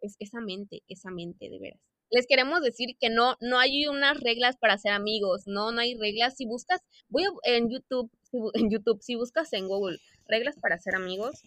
Es 0.00 0.16
esa 0.18 0.40
mente, 0.40 0.82
esa 0.88 1.10
mente, 1.10 1.48
de 1.48 1.58
veras. 1.58 1.80
Les 2.10 2.26
queremos 2.26 2.60
decir 2.60 2.96
que 3.00 3.08
no, 3.08 3.36
no 3.40 3.58
hay 3.58 3.86
unas 3.86 4.20
reglas 4.20 4.56
para 4.58 4.76
ser 4.76 4.92
amigos, 4.92 5.44
no, 5.46 5.72
no 5.72 5.80
hay 5.80 5.96
reglas. 5.96 6.36
Si 6.36 6.44
buscas, 6.44 6.80
voy 7.08 7.24
a, 7.24 7.30
en 7.44 7.70
YouTube, 7.70 8.10
en 8.54 8.70
YouTube, 8.70 9.00
si 9.02 9.14
buscas 9.14 9.52
en 9.52 9.68
Google 9.68 9.98
reglas 10.32 10.56
para 10.60 10.78
ser 10.78 10.96
amigos, 10.96 11.42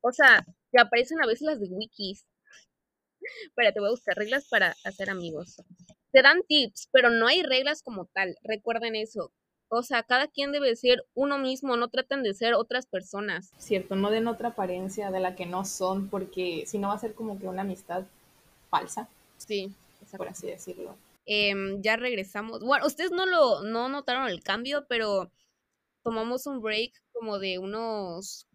o 0.00 0.12
sea, 0.12 0.44
te 0.72 0.80
aparecen 0.80 1.22
a 1.22 1.26
veces 1.26 1.42
las 1.42 1.60
de 1.60 1.68
wikis. 1.68 2.26
Espérate, 3.46 3.80
voy 3.80 3.88
a 3.88 3.92
buscar 3.92 4.16
reglas 4.16 4.46
para 4.50 4.74
hacer 4.84 5.10
amigos. 5.10 5.62
Te 6.12 6.22
dan 6.22 6.42
tips, 6.48 6.88
pero 6.92 7.10
no 7.10 7.26
hay 7.26 7.42
reglas 7.42 7.82
como 7.82 8.06
tal. 8.06 8.36
Recuerden 8.42 8.96
eso. 8.96 9.32
O 9.68 9.82
sea, 9.82 10.02
cada 10.02 10.28
quien 10.28 10.52
debe 10.52 10.76
ser 10.76 11.04
uno 11.14 11.38
mismo, 11.38 11.76
no 11.76 11.88
traten 11.88 12.22
de 12.22 12.34
ser 12.34 12.54
otras 12.54 12.86
personas. 12.86 13.50
Cierto, 13.58 13.96
no 13.96 14.10
den 14.10 14.28
otra 14.28 14.50
apariencia 14.50 15.10
de 15.10 15.20
la 15.20 15.34
que 15.34 15.46
no 15.46 15.64
son, 15.64 16.08
porque 16.08 16.64
si 16.66 16.78
no 16.78 16.88
va 16.88 16.94
a 16.94 16.98
ser 16.98 17.14
como 17.14 17.38
que 17.38 17.46
una 17.46 17.62
amistad 17.62 18.04
falsa. 18.70 19.08
Sí, 19.38 19.72
por 20.16 20.28
así 20.28 20.46
decirlo. 20.46 20.96
Em, 21.26 21.80
ya 21.80 21.96
regresamos. 21.96 22.60
Bueno, 22.62 22.86
ustedes 22.86 23.10
no 23.10 23.26
lo 23.26 23.62
no 23.62 23.88
notaron 23.88 24.28
el 24.28 24.42
cambio, 24.42 24.84
pero 24.88 25.30
tomamos 26.04 26.46
un 26.46 26.60
break 26.60 26.92
como 27.12 27.38
de 27.40 27.58
unos, 27.58 28.46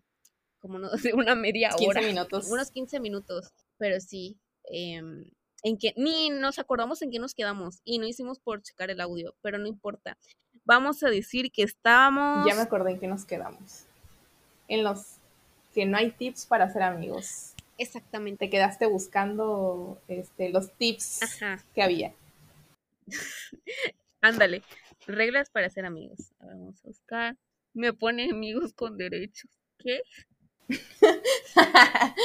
como 0.59 0.79
no, 0.79 0.89
de 1.03 1.13
una 1.13 1.35
media 1.35 1.71
hora. 1.75 1.99
15 1.99 2.13
minutos. 2.13 2.47
Unos 2.49 2.71
15 2.71 2.99
minutos, 3.01 3.51
pero 3.77 3.99
sí. 3.99 4.37
Em, 4.63 5.25
en 5.63 5.77
que 5.77 5.93
ni 5.97 6.29
nos 6.29 6.57
acordamos 6.57 7.01
en 7.01 7.11
qué 7.11 7.19
nos 7.19 7.33
quedamos 7.33 7.81
y 7.83 7.97
no 7.97 8.07
hicimos 8.07 8.39
por 8.39 8.61
checar 8.61 8.89
el 8.89 9.01
audio, 9.01 9.35
pero 9.41 9.57
no 9.57 9.67
importa. 9.67 10.17
Vamos 10.63 11.03
a 11.03 11.09
decir 11.09 11.51
que 11.51 11.63
estamos. 11.63 12.47
Ya 12.47 12.55
me 12.55 12.61
acordé 12.61 12.91
en 12.91 12.99
qué 12.99 13.07
nos 13.07 13.25
quedamos. 13.25 13.85
En 14.69 14.83
los 14.83 15.15
que 15.73 15.85
no 15.85 15.97
hay 15.97 16.11
tips 16.11 16.45
para 16.45 16.71
ser 16.71 16.83
amigos. 16.83 17.53
Exactamente. 17.77 18.45
Te 18.45 18.49
quedaste 18.49 18.85
buscando 18.85 19.99
este, 20.07 20.49
los 20.49 20.71
tips 20.73 21.21
que 21.73 21.81
había. 21.81 22.13
Ándale. 24.21 24.61
Reglas 25.09 25.49
para 25.49 25.69
ser 25.71 25.85
amigos. 25.85 26.33
vamos 26.39 26.85
a 26.85 26.87
buscar. 26.87 27.35
Me 27.73 27.93
pone 27.93 28.29
amigos 28.29 28.73
con 28.73 28.95
derechos. 28.95 29.49
¿Qué? 29.79 30.01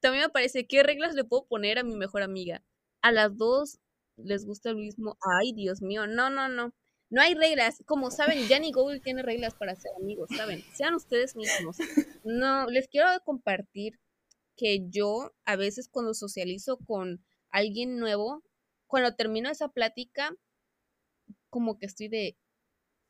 también 0.00 0.24
me 0.24 0.28
parece, 0.28 0.66
¿qué 0.66 0.82
reglas 0.82 1.14
le 1.14 1.24
puedo 1.24 1.46
poner 1.46 1.78
a 1.78 1.82
mi 1.82 1.96
mejor 1.96 2.22
amiga? 2.22 2.62
A 3.00 3.10
las 3.10 3.34
dos 3.38 3.78
les 4.16 4.44
gusta 4.44 4.68
el 4.68 4.76
mismo. 4.76 5.16
Ay, 5.40 5.54
Dios 5.54 5.80
mío, 5.80 6.06
no, 6.06 6.28
no, 6.28 6.50
no. 6.50 6.74
No 7.08 7.22
hay 7.22 7.34
reglas. 7.34 7.82
Como 7.86 8.10
saben, 8.10 8.46
Janny 8.46 8.70
Google 8.72 9.00
tiene 9.00 9.22
reglas 9.22 9.54
para 9.54 9.74
ser 9.74 9.92
amigos, 9.98 10.28
¿saben? 10.36 10.62
Sean 10.74 10.94
ustedes 10.94 11.36
mismos. 11.36 11.78
No, 12.22 12.66
les 12.66 12.86
quiero 12.88 13.08
compartir 13.24 13.98
que 14.58 14.86
yo 14.90 15.32
a 15.46 15.56
veces 15.56 15.88
cuando 15.90 16.12
socializo 16.12 16.76
con 16.76 17.24
alguien 17.50 17.96
nuevo, 17.96 18.42
cuando 18.86 19.14
termino 19.14 19.48
esa 19.50 19.68
plática, 19.68 20.36
como 21.52 21.78
que 21.78 21.84
estoy 21.84 22.08
de, 22.08 22.34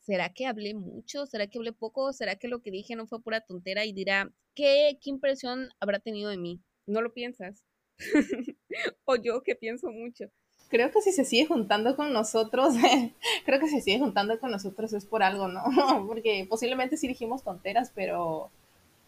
¿será 0.00 0.34
que 0.34 0.46
hablé 0.46 0.74
mucho? 0.74 1.26
¿Será 1.26 1.46
que 1.46 1.58
hablé 1.58 1.72
poco? 1.72 2.12
¿Será 2.12 2.34
que 2.34 2.48
lo 2.48 2.60
que 2.60 2.72
dije 2.72 2.96
no 2.96 3.06
fue 3.06 3.22
pura 3.22 3.40
tontera? 3.40 3.84
Y 3.84 3.92
dirá, 3.92 4.32
¿qué, 4.54 4.98
qué 5.00 5.10
impresión 5.10 5.68
habrá 5.78 6.00
tenido 6.00 6.28
de 6.28 6.38
mí? 6.38 6.60
¿No 6.86 7.00
lo 7.00 7.14
piensas? 7.14 7.62
o 9.04 9.14
yo 9.14 9.44
que 9.44 9.54
pienso 9.54 9.92
mucho. 9.92 10.24
Creo 10.68 10.90
que 10.90 11.00
si 11.00 11.12
se 11.12 11.24
sigue 11.24 11.46
juntando 11.46 11.94
con 11.94 12.12
nosotros, 12.12 12.74
creo 13.46 13.60
que 13.60 13.68
si 13.68 13.76
se 13.76 13.82
sigue 13.82 14.00
juntando 14.00 14.40
con 14.40 14.50
nosotros 14.50 14.92
es 14.92 15.06
por 15.06 15.22
algo, 15.22 15.46
¿no? 15.46 15.62
Porque 16.08 16.44
posiblemente 16.50 16.96
sí 16.96 17.06
dijimos 17.06 17.44
tonteras, 17.44 17.92
pero 17.94 18.50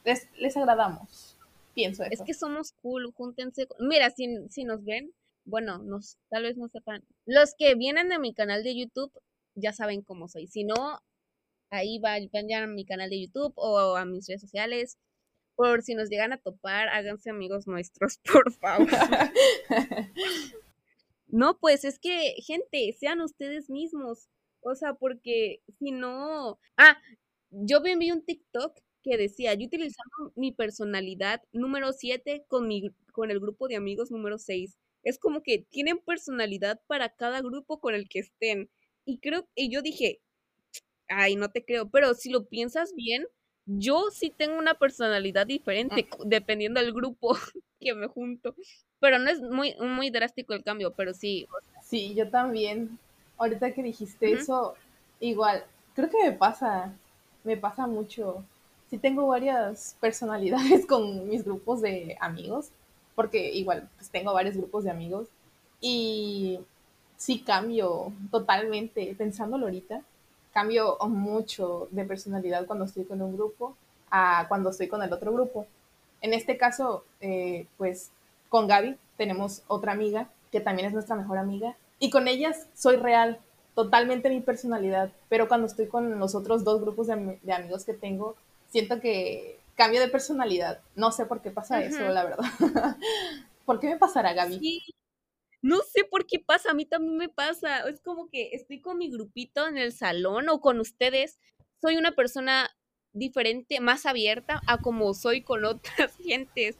les, 0.05 0.29
les 0.39 0.57
agradamos. 0.57 1.37
Pienso 1.75 2.05
eso. 2.05 2.13
Es 2.13 2.23
que 2.23 2.35
somos 2.35 2.71
cool, 2.83 3.13
júntense. 3.13 3.67
Mira, 3.81 4.11
si, 4.11 4.29
si 4.49 4.63
nos 4.63 4.85
ven, 4.85 5.13
bueno, 5.45 5.79
nos, 5.79 6.19
tal 6.31 6.45
vez 6.45 6.57
no 6.57 6.69
sepan. 6.69 7.05
Los 7.27 7.55
que 7.57 7.75
vienen 7.75 8.09
de 8.09 8.19
mi 8.19 8.35
canal 8.35 8.63
de 8.63 8.77
YouTube 8.77 9.13
ya 9.55 9.73
saben 9.73 10.03
cómo 10.03 10.29
soy. 10.29 10.47
Si 10.47 10.65
no, 10.65 11.01
ahí 11.71 11.99
vayan 11.99 12.29
a 12.63 12.67
mi 12.67 12.85
canal 12.85 13.11
de 13.11 13.23
YouTube 13.23 13.53
o 13.57 13.97
a 13.97 14.05
mis 14.05 14.27
redes 14.27 14.41
sociales. 14.43 14.99
Por 15.57 15.83
si 15.83 15.95
nos 15.95 16.09
llegan 16.09 16.33
a 16.33 16.39
topar, 16.39 16.89
háganse 16.89 17.31
amigos 17.31 17.67
nuestros, 17.67 18.19
por 18.33 18.53
favor. 18.53 18.89
no, 21.29 21.59
pues 21.59 21.85
es 21.85 21.99
que, 21.99 22.35
gente, 22.45 22.93
sean 22.99 23.21
ustedes 23.21 23.71
mismos. 23.71 24.29
O 24.61 24.75
sea, 24.75 24.95
porque 24.95 25.61
si 25.79 25.93
no. 25.93 26.59
Ah, 26.77 26.99
yo 27.51 27.83
vi 27.83 28.11
un 28.11 28.25
TikTok 28.25 28.81
que 29.05 29.17
decía, 29.19 29.55
yo 29.55 29.67
utilizando 29.67 30.33
mi 30.35 30.51
personalidad 30.51 31.43
número 31.53 31.93
7 31.93 32.47
con, 32.49 32.67
mi, 32.67 32.91
con 33.13 33.31
el 33.31 33.39
grupo 33.39 33.69
de 33.69 33.77
amigos 33.77 34.11
número 34.11 34.39
6. 34.39 34.77
Es 35.05 35.19
como 35.19 35.43
que 35.43 35.59
tienen 35.71 35.99
personalidad 35.99 36.81
para 36.87 37.11
cada 37.11 37.41
grupo 37.41 37.79
con 37.81 37.95
el 37.95 38.09
que 38.09 38.21
estén. 38.21 38.71
Y 39.05 39.19
creo, 39.19 39.47
y 39.55 39.71
yo 39.71 39.83
dije, 39.83 40.21
ay, 41.09 41.37
no 41.37 41.51
te 41.51 41.65
creo, 41.65 41.89
pero 41.89 42.15
si 42.15 42.31
lo 42.31 42.47
piensas 42.47 42.95
bien, 42.95 43.27
yo 43.67 44.11
sí 44.11 44.31
tengo 44.31 44.59
una 44.59 44.75
personalidad 44.75 45.47
diferente 45.47 46.09
ah. 46.11 46.17
dependiendo 46.25 46.81
del 46.81 46.93
grupo 46.93 47.37
que 47.81 47.95
me 47.95 48.09
junto. 48.09 48.55
Pero 49.01 49.19
no 49.19 49.31
es 49.31 49.41
muy, 49.41 49.75
muy 49.81 50.11
drástico 50.11 50.55
el 50.55 50.65
cambio, 50.65 50.93
pero 50.93 51.13
sí. 51.15 51.47
Sí, 51.83 52.15
yo 52.15 52.29
también. 52.31 52.99
Ahorita 53.37 53.73
que 53.73 53.83
dijiste 53.83 54.33
eso, 54.33 54.75
igual, 55.19 55.65
creo 55.95 56.09
que 56.09 56.23
me 56.23 56.33
pasa, 56.33 56.95
me 57.43 57.57
pasa 57.57 57.87
mucho. 57.87 58.45
Sí 58.89 58.99
tengo 58.99 59.27
varias 59.27 59.97
personalidades 60.01 60.87
con 60.87 61.29
mis 61.29 61.45
grupos 61.45 61.83
de 61.83 62.17
amigos, 62.21 62.71
porque 63.15 63.53
igual 63.53 63.89
pues 63.97 64.11
tengo 64.11 64.33
varios 64.33 64.57
grupos 64.57 64.85
de 64.85 64.91
amigos 64.91 65.29
y 65.81 66.61
sí 67.17 67.41
cambio 67.41 68.13
totalmente, 68.31 69.15
pensándolo 69.17 69.67
ahorita, 69.67 70.03
cambio 70.53 70.97
mucho 71.09 71.89
de 71.91 72.05
personalidad 72.05 72.67
cuando 72.67 72.85
estoy 72.85 73.05
con 73.05 73.21
un 73.23 73.37
grupo 73.37 73.77
a 74.11 74.47
cuando 74.49 74.71
estoy 74.71 74.89
con 74.89 75.03
el 75.03 75.13
otro 75.13 75.33
grupo. 75.33 75.67
En 76.21 76.33
este 76.33 76.57
caso, 76.57 77.05
eh, 77.21 77.67
pues 77.77 78.11
con 78.49 78.67
Gaby 78.67 78.97
tenemos 79.17 79.63
otra 79.67 79.93
amiga 79.93 80.29
que 80.51 80.61
también 80.61 80.89
es 80.89 80.95
nuestra 80.95 81.17
mejor 81.17 81.39
amiga 81.39 81.77
y 81.99 82.11
con 82.11 82.29
ellas 82.29 82.67
soy 82.75 82.97
real, 82.97 83.39
totalmente 83.75 84.31
mi 84.31 84.41
personalidad, 84.41 85.11
pero 85.29 85.49
cuando 85.49 85.67
estoy 85.67 85.87
con 85.87 86.19
los 86.19 86.35
otros 86.35 86.63
dos 86.65 86.81
grupos 86.81 87.09
de, 87.09 87.39
de 87.43 87.53
amigos 87.53 87.85
que 87.85 87.95
tengo, 87.95 88.37
siento 88.71 89.01
que 89.01 89.59
cambio 89.75 90.01
de 90.01 90.09
personalidad. 90.09 90.83
No 90.95 91.13
sé 91.13 91.27
por 91.27 91.43
qué 91.43 91.51
pasa 91.51 91.83
eso, 91.83 92.09
la 92.09 92.25
verdad. 92.25 92.45
¿Por 93.65 93.81
qué 93.81 93.89
me 93.89 93.97
pasará, 93.97 94.33
Gaby? 94.33 94.83
No 95.63 95.79
sé 95.81 96.05
por 96.05 96.27
qué 96.27 96.39
pasa, 96.39 96.71
a 96.71 96.75
mí 96.75 96.85
también 96.85 97.17
me 97.17 97.29
pasa. 97.29 97.89
Es 97.89 98.01
como 98.01 98.29
que 98.29 98.51
estoy 98.53 98.81
con 98.81 98.99
mi 98.99 99.11
grupito 99.11 99.67
en 99.67 99.79
el 99.79 99.93
salón 99.93 100.49
o 100.49 100.61
con 100.61 100.81
ustedes. 100.81 101.39
Soy 101.81 101.97
una 101.97 102.13
persona 102.13 102.71
diferente, 103.13 103.81
más 103.81 104.05
abierta 104.05 104.61
a 104.67 104.79
como 104.79 105.15
soy 105.15 105.43
con 105.43 105.65
otras 106.07 106.17
gentes. 106.19 106.77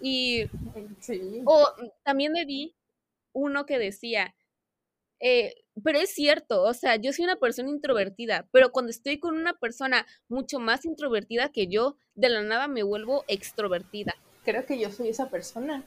Y 0.00 0.44
sí. 1.00 1.42
o 1.44 1.68
también 2.02 2.32
me 2.32 2.44
vi 2.44 2.74
uno 3.32 3.66
que 3.66 3.78
decía, 3.78 4.34
eh, 5.20 5.63
pero 5.82 5.98
es 5.98 6.10
cierto, 6.10 6.62
o 6.62 6.74
sea, 6.74 6.96
yo 6.96 7.12
soy 7.12 7.24
una 7.24 7.36
persona 7.36 7.68
introvertida, 7.68 8.46
pero 8.52 8.70
cuando 8.70 8.90
estoy 8.90 9.18
con 9.18 9.36
una 9.36 9.54
persona 9.54 10.06
mucho 10.28 10.60
más 10.60 10.84
introvertida 10.84 11.50
que 11.50 11.66
yo, 11.66 11.96
de 12.14 12.28
la 12.28 12.42
nada 12.42 12.68
me 12.68 12.82
vuelvo 12.82 13.24
extrovertida. 13.26 14.14
Creo 14.44 14.64
que 14.66 14.78
yo 14.78 14.90
soy 14.90 15.08
esa 15.08 15.30
persona 15.30 15.82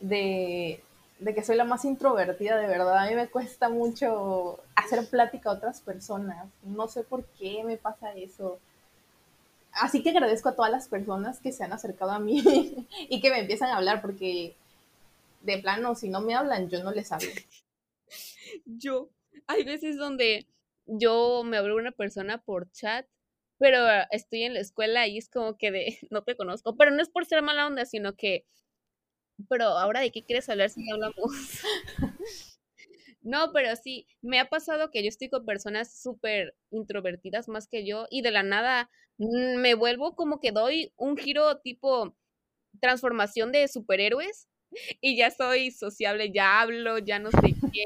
de, 0.00 0.80
de 1.18 1.34
que 1.34 1.42
soy 1.42 1.56
la 1.56 1.64
más 1.64 1.84
introvertida, 1.84 2.58
de 2.58 2.66
verdad. 2.66 2.98
A 2.98 3.08
mí 3.08 3.14
me 3.14 3.28
cuesta 3.28 3.68
mucho 3.68 4.60
hacer 4.76 5.08
plática 5.08 5.50
a 5.50 5.54
otras 5.54 5.80
personas. 5.80 6.46
No 6.62 6.86
sé 6.86 7.02
por 7.02 7.24
qué 7.38 7.64
me 7.64 7.76
pasa 7.76 8.12
eso. 8.12 8.58
Así 9.72 10.02
que 10.02 10.10
agradezco 10.10 10.50
a 10.50 10.54
todas 10.54 10.70
las 10.70 10.88
personas 10.88 11.40
que 11.40 11.50
se 11.50 11.64
han 11.64 11.72
acercado 11.72 12.12
a 12.12 12.20
mí 12.20 12.42
y 13.08 13.20
que 13.20 13.30
me 13.30 13.40
empiezan 13.40 13.70
a 13.70 13.78
hablar, 13.78 14.00
porque 14.00 14.54
de 15.42 15.58
plano, 15.58 15.94
si 15.94 16.08
no 16.08 16.20
me 16.20 16.34
hablan, 16.34 16.68
yo 16.68 16.82
no 16.82 16.92
les 16.92 17.10
hablo. 17.10 17.28
Yo, 18.66 19.08
hay 19.46 19.64
veces 19.64 19.96
donde 19.96 20.46
yo 20.86 21.42
me 21.44 21.56
hablo 21.56 21.76
una 21.76 21.92
persona 21.92 22.42
por 22.42 22.70
chat, 22.70 23.06
pero 23.58 23.78
estoy 24.10 24.42
en 24.42 24.54
la 24.54 24.60
escuela 24.60 25.06
y 25.06 25.18
es 25.18 25.28
como 25.28 25.56
que 25.56 25.70
de, 25.70 25.98
no 26.10 26.22
te 26.24 26.36
conozco, 26.36 26.76
pero 26.76 26.90
no 26.90 27.02
es 27.02 27.08
por 27.08 27.26
ser 27.26 27.42
mala 27.42 27.66
onda, 27.66 27.84
sino 27.86 28.14
que, 28.16 28.46
pero 29.48 29.64
ahora 29.66 30.00
de 30.00 30.10
qué 30.12 30.24
quieres 30.24 30.48
hablar 30.48 30.70
si 30.70 30.88
hablamos. 30.90 31.16
no, 33.22 33.52
pero 33.52 33.74
sí, 33.76 34.06
me 34.22 34.38
ha 34.40 34.48
pasado 34.48 34.90
que 34.90 35.02
yo 35.02 35.08
estoy 35.08 35.28
con 35.28 35.44
personas 35.46 36.00
súper 36.00 36.54
introvertidas 36.70 37.48
más 37.48 37.68
que 37.68 37.86
yo 37.86 38.06
y 38.10 38.22
de 38.22 38.30
la 38.30 38.42
nada 38.42 38.90
mm, 39.18 39.56
me 39.56 39.74
vuelvo 39.74 40.14
como 40.16 40.40
que 40.40 40.52
doy 40.52 40.92
un 40.96 41.16
giro 41.16 41.58
tipo 41.60 42.16
transformación 42.80 43.52
de 43.52 43.68
superhéroes 43.68 44.48
y 45.00 45.16
ya 45.16 45.30
soy 45.30 45.70
sociable, 45.70 46.30
ya 46.32 46.60
hablo, 46.60 46.98
ya 46.98 47.18
no 47.18 47.30
sé 47.30 47.54
qué. 47.72 47.84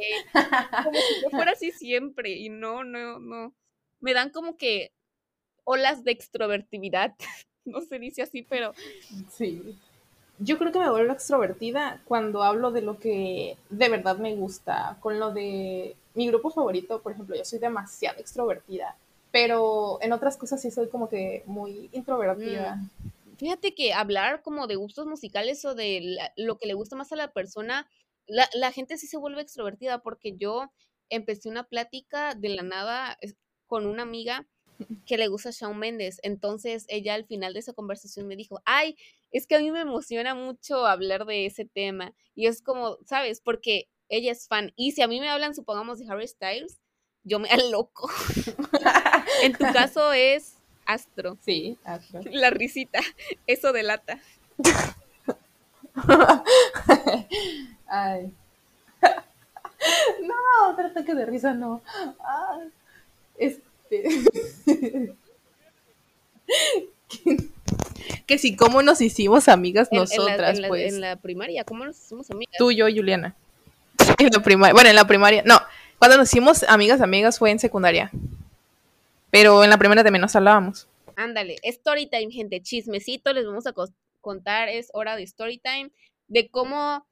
Como 0.85 0.95
si 0.95 1.23
yo 1.23 1.30
fuera 1.30 1.52
así 1.52 1.71
siempre. 1.73 2.30
Y 2.30 2.49
no, 2.49 2.85
no, 2.85 3.18
no. 3.18 3.54
Me 4.00 4.14
dan 4.14 4.30
como 4.30 4.57
que 4.57 4.92
olas 5.64 6.04
de 6.04 6.12
extrovertividad. 6.12 7.14
No 7.64 7.83
se 7.83 7.99
dice 7.99 8.23
así, 8.23 8.40
pero. 8.40 8.73
Sí. 9.30 9.76
Yo 10.38 10.57
creo 10.57 10.73
que 10.73 10.78
me 10.78 10.88
vuelvo 10.88 11.12
extrovertida 11.12 12.00
cuando 12.07 12.42
hablo 12.42 12.71
de 12.71 12.80
lo 12.80 12.99
que 12.99 13.59
de 13.68 13.88
verdad 13.90 14.16
me 14.16 14.35
gusta. 14.37 14.97
Con 15.00 15.18
lo 15.18 15.33
de 15.35 15.95
mi 16.14 16.28
grupo 16.28 16.50
favorito, 16.50 17.02
por 17.02 17.12
ejemplo, 17.12 17.37
yo 17.37 17.45
soy 17.45 17.59
demasiado 17.59 18.21
extrovertida. 18.21 18.97
Pero 19.33 19.99
en 20.00 20.12
otras 20.12 20.38
cosas 20.38 20.62
sí 20.62 20.71
soy 20.71 20.88
como 20.88 21.11
que 21.11 21.42
muy 21.45 21.90
introvertida. 21.92 22.76
Mm. 22.76 22.90
Fíjate 23.38 23.75
que 23.75 23.92
hablar 23.92 24.42
como 24.42 24.66
de 24.66 24.76
gustos 24.76 25.07
musicales 25.07 25.64
o 25.64 25.75
de 25.75 26.18
lo 26.37 26.59
que 26.59 26.66
le 26.66 26.75
gusta 26.75 26.97
más 26.97 27.12
a 27.12 27.16
la 27.16 27.33
persona, 27.33 27.88
la, 28.26 28.49
la, 28.52 28.73
gente 28.73 28.99
sí 28.99 29.07
se 29.07 29.16
vuelve 29.16 29.40
extrovertida 29.40 30.02
porque 30.02 30.37
yo 30.37 30.71
empecé 31.09 31.49
una 31.49 31.64
plática 31.64 32.35
de 32.35 32.50
la 32.50 32.62
nada 32.62 33.18
con 33.66 33.87
una 33.87 34.02
amiga 34.02 34.47
que 35.07 35.18
le 35.18 35.28
gusta 35.28 35.50
Shawn 35.50 35.78
Mendes. 35.78 36.18
Entonces 36.23 36.85
ella 36.88 37.14
al 37.14 37.26
final 37.26 37.54
de 37.54 37.61
esa 37.61 37.73
conversación 37.73 38.26
me 38.26 38.37
dijo, 38.37 38.61
ay, 38.64 38.97
es 39.30 39.47
que 39.47 39.57
a 39.57 39.61
mí 39.61 39.71
me 39.71 39.80
emociona 39.80 40.35
mucho 40.35 40.87
hablar 40.87 41.25
de 41.26 41.47
ese 41.47 41.64
tema. 41.64 42.14
Y 42.35 42.47
es 42.47 42.62
como, 42.62 42.99
¿sabes? 43.04 43.40
Porque 43.40 43.88
ella 44.09 44.33
es 44.33 44.49
fan. 44.49 44.73
Y 44.76 44.92
si 44.92 45.02
a 45.02 45.09
mí 45.09 45.21
me 45.21 45.28
hablan, 45.28 45.54
supongamos, 45.54 45.99
de 45.99 46.07
Harry 46.11 46.26
Styles, 46.26 46.80
yo 47.25 47.38
me 47.38 47.49
aloco. 47.50 48.11
en 49.42 49.52
tu 49.52 49.64
caso 49.73 50.12
es 50.12 50.57
Astro. 50.88 51.37
Sí, 51.45 51.78
Astro. 51.85 52.23
La 52.33 52.50
risita, 52.50 53.00
eso 53.47 53.73
delata. 53.73 54.18
Ay. 57.87 58.33
No, 60.21 60.73
otro 60.73 60.87
ataque 60.87 61.14
de 61.14 61.25
risa 61.25 61.54
no. 61.54 61.80
este. 63.38 64.02
que 68.26 68.38
si 68.38 68.57
cómo 68.57 68.83
nos 68.83 69.00
hicimos 69.00 69.47
amigas 69.47 69.88
nosotras, 69.92 70.61
pues. 70.66 70.92
En 70.95 71.00
la 71.00 71.14
primaria, 71.14 71.62
¿cómo 71.62 71.85
nos 71.85 71.97
hicimos 71.97 72.28
amigas? 72.33 72.57
Tú, 72.59 72.73
yo, 72.73 72.87
Juliana. 72.87 73.37
En 74.18 74.30
la 74.30 74.42
primaria, 74.42 74.75
bueno, 74.75 74.90
en 74.90 74.97
la 74.97 75.07
primaria, 75.07 75.44
no. 75.46 75.61
Cuando 76.01 76.16
nos 76.16 76.29
hicimos 76.29 76.64
amigas, 76.64 77.01
amigas 77.01 77.38
fue 77.38 77.53
en 77.53 77.61
secundaria. 77.61 78.11
Pero 79.30 79.62
en 79.64 79.70
la 79.70 79.78
primera 79.78 80.02
de 80.02 80.10
menos 80.10 80.34
hablábamos. 80.36 80.88
Ándale, 81.16 81.56
story 81.62 82.06
time, 82.06 82.30
gente, 82.30 82.62
chismecito, 82.62 83.32
les 83.32 83.44
vamos 83.44 83.66
a 83.66 83.74
contar, 84.20 84.68
es 84.68 84.88
hora 84.92 85.16
de 85.16 85.24
story 85.24 85.58
time, 85.58 85.90
de 86.28 86.48
cómo 86.48 87.06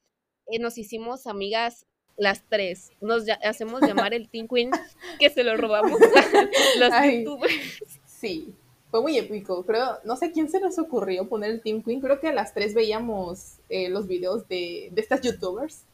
eh, 0.47 0.59
nos 0.59 0.79
hicimos 0.79 1.27
amigas 1.27 1.87
las 2.17 2.45
tres. 2.49 2.91
Nos 3.01 3.25
hacemos 3.45 3.83
llamar 3.83 4.15
el 4.15 4.29
Team 4.29 4.49
Queen, 4.49 4.71
que 5.19 5.31
se 5.31 5.45
lo 5.45 5.57
robamos 5.57 6.01
a 6.01 6.43
los 6.79 7.13
youtubers. 7.13 7.99
Sí, 8.07 8.55
fue 8.91 9.03
muy 9.03 9.19
épico. 9.19 9.65
Creo, 9.65 9.99
no 10.05 10.17
sé 10.17 10.33
quién 10.33 10.49
se 10.49 10.61
nos 10.61 10.79
ocurrió 10.79 11.29
poner 11.29 11.51
el 11.51 11.61
Team 11.61 11.83
Queen. 11.83 12.01
Creo 12.01 12.21
que 12.21 12.29
a 12.29 12.33
las 12.33 12.55
tres 12.55 12.75
veíamos 12.75 13.57
eh, 13.69 13.89
los 13.89 14.07
videos 14.07 14.49
de, 14.49 14.89
de 14.93 15.01
estas 15.01 15.21
youtubers. 15.21 15.85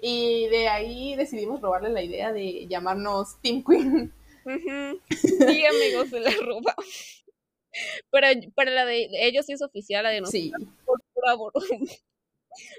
Y 0.00 0.46
de 0.48 0.68
ahí 0.68 1.16
decidimos 1.16 1.60
robarle 1.60 1.90
la 1.90 2.02
idea 2.02 2.32
de 2.32 2.66
llamarnos 2.66 3.36
Team 3.42 3.64
Queen. 3.64 4.12
Sí, 4.46 5.66
amigos, 5.66 6.10
se 6.10 6.20
la 6.20 6.30
roba. 6.42 6.74
Pero 8.10 8.26
para 8.54 8.70
la 8.70 8.84
de 8.84 9.08
ellos 9.12 9.46
sí 9.46 9.52
es 9.52 9.62
oficial, 9.62 10.04
la 10.04 10.10
de 10.10 10.20
nosotros. 10.20 10.42
Sí. 10.42 10.68
Por 10.84 11.02
favor. 11.24 11.52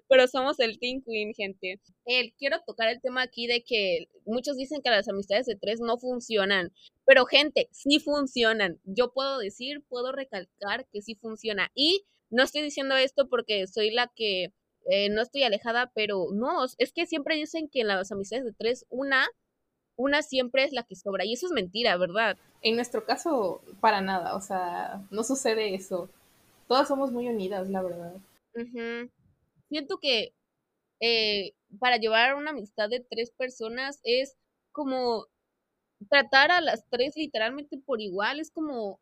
Pero 0.07 0.27
somos 0.27 0.59
el 0.59 0.79
Team 0.79 1.03
Queen, 1.05 1.33
gente. 1.33 1.79
Eh, 2.05 2.33
quiero 2.37 2.57
tocar 2.65 2.89
el 2.89 2.99
tema 2.99 3.21
aquí 3.21 3.45
de 3.45 3.63
que 3.63 4.07
muchos 4.25 4.57
dicen 4.57 4.81
que 4.81 4.89
las 4.89 5.07
amistades 5.07 5.45
de 5.45 5.55
tres 5.55 5.79
no 5.79 5.97
funcionan. 5.97 6.73
Pero, 7.05 7.25
gente, 7.25 7.69
sí 7.71 7.99
funcionan. 7.99 8.79
Yo 8.85 9.11
puedo 9.13 9.37
decir, 9.37 9.83
puedo 9.87 10.11
recalcar 10.11 10.87
que 10.91 11.01
sí 11.01 11.15
funciona. 11.15 11.71
Y 11.75 12.05
no 12.29 12.43
estoy 12.43 12.63
diciendo 12.63 12.95
esto 12.95 13.29
porque 13.29 13.67
soy 13.67 13.91
la 13.91 14.11
que 14.15 14.51
eh, 14.89 15.09
no 15.09 15.21
estoy 15.21 15.43
alejada, 15.43 15.91
pero 15.93 16.27
no, 16.33 16.65
es 16.77 16.93
que 16.93 17.05
siempre 17.05 17.35
dicen 17.35 17.69
que 17.69 17.81
en 17.81 17.87
las 17.87 18.11
amistades 18.11 18.45
de 18.45 18.53
tres, 18.53 18.85
una 18.89 19.27
una 19.97 20.21
siempre 20.21 20.63
es 20.63 20.71
la 20.71 20.83
que 20.83 20.95
sobra. 20.95 21.25
Y 21.25 21.33
eso 21.33 21.47
es 21.47 21.51
mentira, 21.51 21.97
¿verdad? 21.97 22.37
En 22.61 22.75
nuestro 22.75 23.03
caso, 23.05 23.61
para 23.81 23.99
nada. 23.99 24.35
O 24.35 24.41
sea, 24.41 25.01
no 25.11 25.23
sucede 25.23 25.75
eso. 25.75 26.09
Todas 26.67 26.87
somos 26.87 27.11
muy 27.11 27.27
unidas, 27.27 27.69
la 27.69 27.81
verdad. 27.81 28.13
Siento 29.69 29.97
que 29.97 30.33
eh, 31.01 31.53
para 31.79 31.97
llevar 31.97 32.35
una 32.35 32.51
amistad 32.51 32.89
de 32.89 32.99
tres 32.99 33.31
personas 33.31 33.99
es 34.03 34.37
como 34.71 35.25
tratar 36.09 36.51
a 36.51 36.61
las 36.61 36.85
tres 36.89 37.15
literalmente 37.15 37.77
por 37.77 37.99
igual. 37.99 38.39
Es 38.39 38.51
como 38.51 38.99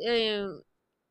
eh, 0.00 0.46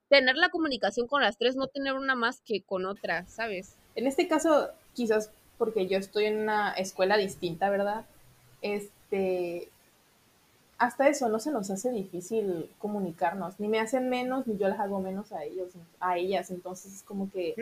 tener 0.10 0.36
la 0.36 0.50
comunicación 0.50 1.08
con 1.08 1.22
las 1.22 1.38
tres, 1.38 1.56
no 1.56 1.68
tener 1.68 1.94
una 1.94 2.16
más 2.16 2.42
que 2.42 2.64
con 2.64 2.86
otra, 2.86 3.26
¿sabes? 3.28 3.76
En 3.96 4.08
este 4.08 4.28
caso, 4.28 4.70
quizás 4.94 5.32
porque 5.58 5.88
yo 5.88 5.98
estoy 5.98 6.26
en 6.26 6.40
una 6.40 6.74
escuela 6.74 7.18
distinta, 7.18 7.70
¿verdad? 7.70 8.06
Este, 8.64 9.70
hasta 10.80 11.08
eso 11.08 11.30
no 11.30 11.40
se 11.40 11.52
nos 11.52 11.70
hace 11.70 11.92
difícil 11.92 12.70
comunicarnos, 12.80 13.60
ni 13.60 13.68
me 13.68 13.80
hacen 13.80 14.10
menos, 14.10 14.48
ni 14.48 14.58
yo 14.58 14.68
las 14.68 14.80
hago 14.80 15.00
menos 15.00 15.32
a 15.32 15.44
ellos, 15.44 15.74
a 16.00 16.18
ellas, 16.18 16.50
entonces 16.50 16.96
es 16.96 17.04
como 17.04 17.30
que 17.30 17.56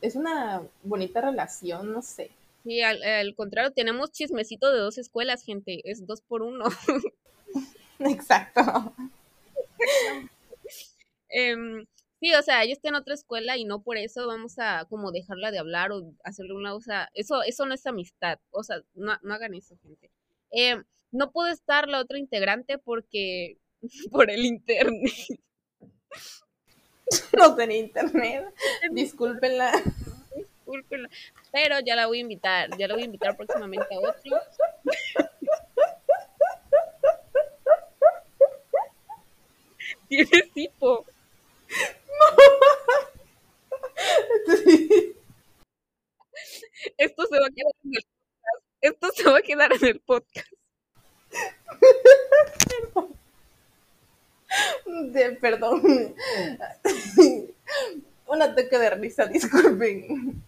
es 0.00 0.16
una 0.16 0.62
bonita 0.82 1.20
relación, 1.20 1.92
no 1.92 2.00
sé. 2.00 2.30
Sí, 2.64 2.80
al, 2.80 3.34
contrario, 3.34 3.72
tenemos 3.72 4.10
chismecito 4.10 4.72
de 4.72 4.78
dos 4.78 4.96
escuelas, 4.96 5.44
gente, 5.44 5.82
es 5.84 6.06
dos 6.06 6.22
por 6.22 6.42
uno. 6.42 6.64
Exacto. 7.98 8.94
Em, 11.36 11.84
sí, 12.24 12.34
o 12.34 12.42
sea, 12.42 12.62
ella 12.62 12.72
está 12.72 12.88
en 12.88 12.94
otra 12.94 13.12
escuela 13.12 13.58
y 13.58 13.64
no 13.66 13.82
por 13.82 13.98
eso 13.98 14.26
vamos 14.26 14.58
a 14.58 14.86
como 14.86 15.12
dejarla 15.12 15.50
de 15.50 15.58
hablar 15.58 15.92
o 15.92 16.14
hacerle 16.24 16.54
una, 16.54 16.74
o 16.74 16.80
sea, 16.80 17.10
eso, 17.12 17.42
eso 17.42 17.66
no 17.66 17.74
es 17.74 17.86
amistad, 17.86 18.38
o 18.50 18.62
sea, 18.62 18.80
no, 18.94 19.18
no 19.22 19.34
hagan 19.34 19.52
eso, 19.52 19.76
gente. 19.82 20.10
Eh, 20.50 20.82
no 21.10 21.32
puede 21.32 21.52
estar 21.52 21.86
la 21.86 22.00
otra 22.00 22.18
integrante 22.18 22.78
porque, 22.78 23.58
por 24.10 24.30
el 24.30 24.44
internet. 24.44 25.12
No 27.38 27.54
tenía 27.54 27.80
internet, 27.80 28.46
discúlpenla. 28.92 29.72
Discúlpenla, 30.34 31.10
pero 31.52 31.78
ya 31.80 31.96
la 31.96 32.06
voy 32.06 32.16
a 32.16 32.20
invitar, 32.22 32.70
ya 32.78 32.88
la 32.88 32.94
voy 32.94 33.02
a 33.02 33.06
invitar 33.06 33.36
próximamente 33.36 33.94
a 33.94 33.98
otro. 33.98 34.40
Tienes 40.08 40.52
tipo. 40.54 41.04
Esto 46.98 47.26
se 47.26 47.40
va 47.40 47.46
a 47.46 47.50
quedar 47.50 47.72
en 47.84 47.94
el 47.94 48.02
podcast. 48.02 48.62
Esto 48.80 49.08
se 49.14 49.24
va 49.30 49.38
a 49.38 49.42
quedar 49.42 49.72
en 49.72 49.84
el 49.86 50.00
podcast. 50.00 50.52
De, 55.12 55.32
perdón. 55.32 55.82
Un 58.26 58.42
ataque 58.42 58.78
de 58.78 58.90
risa, 58.90 59.26
disculpen. 59.26 60.42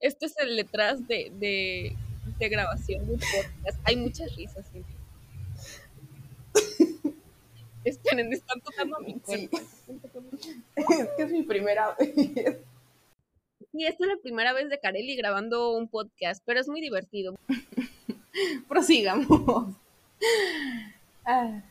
Esto 0.00 0.26
es 0.26 0.36
el 0.38 0.56
detrás 0.56 1.06
de, 1.08 1.30
de, 1.34 1.96
de 2.38 2.48
grabación 2.48 3.06
de 3.06 3.12
podcast. 3.14 3.80
Hay 3.84 3.96
muchas 3.96 4.34
risas. 4.36 4.66
¿sí? 4.72 4.84
Esperen, 7.88 8.32
están 8.32 8.60
tocando 8.60 8.98
mi 9.00 9.18
cuerpo. 9.20 9.58
Es 10.76 11.08
que 11.16 11.22
es 11.22 11.30
mi 11.30 11.42
primera 11.42 11.94
vez. 11.94 12.14
Sí, 13.72 13.84
esta 13.84 14.04
es 14.04 14.10
la 14.10 14.16
primera 14.22 14.52
vez 14.52 14.70
de 14.70 14.78
Kareli 14.78 15.16
grabando 15.16 15.76
un 15.76 15.88
podcast, 15.88 16.42
pero 16.44 16.60
es 16.60 16.68
muy 16.68 16.80
divertido. 16.80 17.34
Prosigamos. 18.68 19.74
Ah. 21.24 21.62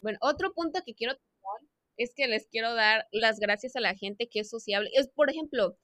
Bueno, 0.00 0.18
otro 0.20 0.52
punto 0.52 0.80
que 0.84 0.94
quiero 0.94 1.14
tocar 1.14 1.68
es 1.96 2.14
que 2.14 2.26
les 2.26 2.46
quiero 2.46 2.74
dar 2.74 3.06
las 3.12 3.38
gracias 3.38 3.76
a 3.76 3.80
la 3.80 3.94
gente 3.94 4.28
que 4.28 4.40
es 4.40 4.50
sociable. 4.50 4.90
Es, 4.94 5.08
por 5.08 5.30
ejemplo, 5.30 5.76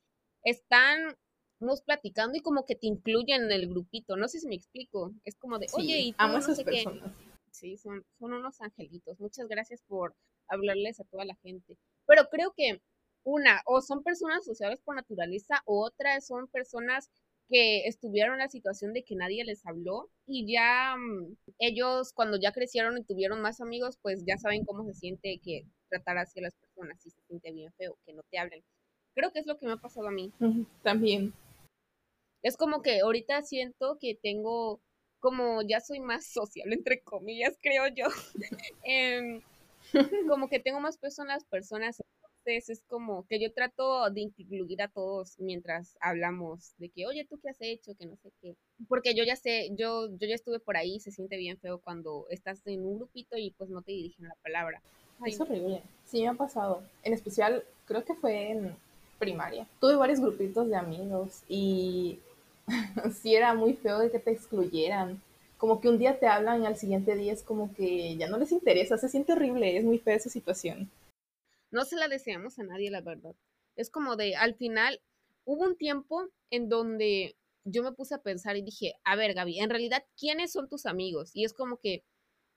estamos 0.44 1.14
platicando 1.84 2.36
y 2.38 2.40
como 2.40 2.64
que 2.64 2.74
te 2.74 2.86
incluyen 2.86 3.44
en 3.44 3.52
el 3.52 3.68
grupito. 3.68 4.16
No 4.16 4.28
sé 4.28 4.40
si 4.40 4.48
me 4.48 4.54
explico. 4.54 5.12
Es 5.24 5.36
como 5.36 5.58
de, 5.58 5.66
oye, 5.72 5.98
y 5.98 6.12
tú 6.12 6.16
amo 6.18 6.38
esas 6.38 6.62
personas. 6.62 7.12
Sí, 7.58 7.76
son, 7.76 8.04
son 8.18 8.32
unos 8.32 8.60
angelitos. 8.60 9.18
Muchas 9.20 9.48
gracias 9.48 9.82
por 9.82 10.14
hablarles 10.48 11.00
a 11.00 11.04
toda 11.04 11.24
la 11.24 11.34
gente. 11.36 11.76
Pero 12.06 12.28
creo 12.30 12.52
que 12.56 12.80
una, 13.24 13.62
o 13.66 13.80
son 13.82 14.02
personas 14.02 14.44
sociales 14.44 14.80
por 14.80 14.94
naturaleza, 14.94 15.62
o 15.66 15.84
otra 15.84 16.20
son 16.20 16.48
personas 16.48 17.10
que 17.48 17.86
estuvieron 17.86 18.34
en 18.34 18.40
la 18.40 18.48
situación 18.48 18.92
de 18.92 19.02
que 19.02 19.16
nadie 19.16 19.44
les 19.44 19.66
habló 19.66 20.10
y 20.26 20.52
ya 20.52 20.96
mm, 20.96 21.36
ellos 21.58 22.12
cuando 22.12 22.38
ya 22.38 22.52
crecieron 22.52 22.98
y 22.98 23.04
tuvieron 23.04 23.40
más 23.40 23.60
amigos, 23.60 23.98
pues 24.02 24.24
ya 24.26 24.36
saben 24.36 24.64
cómo 24.64 24.84
se 24.84 24.94
siente 24.94 25.40
que 25.42 25.64
tratar 25.88 26.18
así 26.18 26.40
a 26.40 26.42
las 26.42 26.54
personas 26.54 27.00
si 27.00 27.10
se 27.10 27.22
siente 27.22 27.50
bien 27.52 27.72
feo, 27.72 27.96
que 28.04 28.12
no 28.12 28.22
te 28.30 28.38
hablen. 28.38 28.62
Creo 29.14 29.32
que 29.32 29.40
es 29.40 29.46
lo 29.46 29.58
que 29.58 29.66
me 29.66 29.72
ha 29.72 29.76
pasado 29.78 30.08
a 30.08 30.12
mí. 30.12 30.32
También. 30.82 31.32
Es 32.42 32.56
como 32.56 32.82
que 32.82 33.00
ahorita 33.00 33.42
siento 33.42 33.98
que 33.98 34.14
tengo, 34.14 34.80
como 35.20 35.62
ya 35.62 35.80
soy 35.80 36.00
más 36.00 36.26
sociable, 36.26 36.74
entre 36.74 37.00
comillas, 37.02 37.56
creo 37.60 37.86
yo. 37.88 38.06
Em, 38.84 39.42
como 40.28 40.48
que 40.48 40.60
tengo 40.60 40.80
más 40.80 40.98
peso 40.98 41.22
en 41.22 41.28
las 41.28 41.44
personas 41.44 42.02
es 42.56 42.82
como 42.88 43.26
que 43.26 43.40
yo 43.40 43.52
trato 43.52 44.08
de 44.10 44.22
incluir 44.22 44.80
a 44.82 44.88
todos 44.88 45.38
mientras 45.38 45.96
hablamos 46.00 46.72
de 46.78 46.88
que, 46.88 47.06
oye, 47.06 47.26
¿tú 47.28 47.38
qué 47.42 47.50
has 47.50 47.60
hecho? 47.60 47.94
Que 47.94 48.06
no 48.06 48.16
sé 48.16 48.32
qué. 48.40 48.56
Porque 48.88 49.14
yo 49.14 49.24
ya 49.24 49.36
sé, 49.36 49.70
yo, 49.76 50.08
yo 50.08 50.26
ya 50.26 50.34
estuve 50.34 50.58
por 50.58 50.76
ahí, 50.76 50.98
se 51.00 51.10
siente 51.10 51.36
bien 51.36 51.58
feo 51.58 51.78
cuando 51.78 52.26
estás 52.30 52.66
en 52.66 52.84
un 52.84 52.98
grupito 52.98 53.36
y 53.36 53.50
pues 53.50 53.70
no 53.70 53.82
te 53.82 53.92
dirigen 53.92 54.28
la 54.28 54.36
palabra. 54.42 54.80
Es 55.26 55.40
horrible. 55.40 55.82
Sí, 56.04 56.22
me 56.22 56.28
ha 56.28 56.34
pasado. 56.34 56.82
En 57.02 57.12
especial, 57.12 57.64
creo 57.86 58.04
que 58.04 58.14
fue 58.14 58.50
en 58.50 58.74
primaria. 59.18 59.66
Tuve 59.80 59.96
varios 59.96 60.20
grupitos 60.20 60.68
de 60.68 60.76
amigos 60.76 61.42
y 61.48 62.18
sí 63.22 63.34
era 63.34 63.54
muy 63.54 63.74
feo 63.74 63.98
de 63.98 64.10
que 64.10 64.18
te 64.18 64.30
excluyeran. 64.30 65.20
Como 65.56 65.80
que 65.80 65.88
un 65.88 65.98
día 65.98 66.18
te 66.18 66.26
hablan 66.26 66.64
al 66.66 66.76
siguiente 66.76 67.16
día 67.16 67.32
es 67.32 67.42
como 67.42 67.74
que 67.74 68.16
ya 68.16 68.28
no 68.28 68.38
les 68.38 68.52
interesa. 68.52 68.96
Se 68.96 69.08
siente 69.08 69.32
horrible. 69.32 69.76
Es 69.76 69.84
muy 69.84 69.98
fea 69.98 70.14
esa 70.14 70.30
situación. 70.30 70.90
No 71.70 71.84
se 71.84 71.96
la 71.96 72.08
deseamos 72.08 72.58
a 72.58 72.62
nadie, 72.62 72.90
la 72.90 73.00
verdad. 73.00 73.34
Es 73.76 73.90
como 73.90 74.16
de, 74.16 74.36
al 74.36 74.54
final, 74.54 75.00
hubo 75.44 75.64
un 75.64 75.76
tiempo 75.76 76.28
en 76.50 76.68
donde 76.68 77.36
yo 77.64 77.82
me 77.82 77.92
puse 77.92 78.14
a 78.14 78.22
pensar 78.22 78.56
y 78.56 78.62
dije, 78.62 78.94
a 79.04 79.16
ver, 79.16 79.34
Gaby, 79.34 79.60
en 79.60 79.70
realidad, 79.70 80.04
¿quiénes 80.18 80.52
son 80.52 80.68
tus 80.68 80.86
amigos? 80.86 81.30
Y 81.34 81.44
es 81.44 81.52
como 81.52 81.78
que 81.78 82.04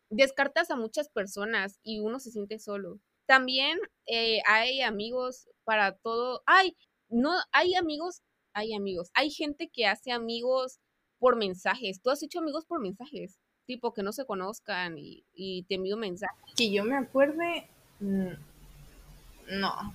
descartas 0.09 0.71
a 0.71 0.75
muchas 0.75 1.09
personas 1.09 1.79
y 1.83 1.99
uno 1.99 2.19
se 2.19 2.31
siente 2.31 2.59
solo. 2.59 2.99
También 3.25 3.79
eh, 4.05 4.41
hay 4.45 4.81
amigos 4.81 5.47
para 5.63 5.95
todo. 5.97 6.43
Ay, 6.45 6.75
no, 7.09 7.31
hay 7.51 7.75
amigos, 7.75 8.21
hay 8.53 8.73
amigos. 8.73 9.09
Hay 9.13 9.29
gente 9.29 9.69
que 9.69 9.87
hace 9.87 10.11
amigos 10.11 10.79
por 11.19 11.35
mensajes. 11.35 12.01
Tú 12.01 12.09
has 12.09 12.23
hecho 12.23 12.39
amigos 12.39 12.65
por 12.65 12.81
mensajes, 12.81 13.37
tipo 13.65 13.93
que 13.93 14.03
no 14.03 14.11
se 14.11 14.25
conozcan 14.25 14.95
y, 14.97 15.63
te 15.67 15.75
envío 15.75 15.97
mensajes. 15.97 16.55
Que 16.55 16.71
yo 16.71 16.83
me 16.83 16.97
acuerde, 16.97 17.67
no, 17.99 19.93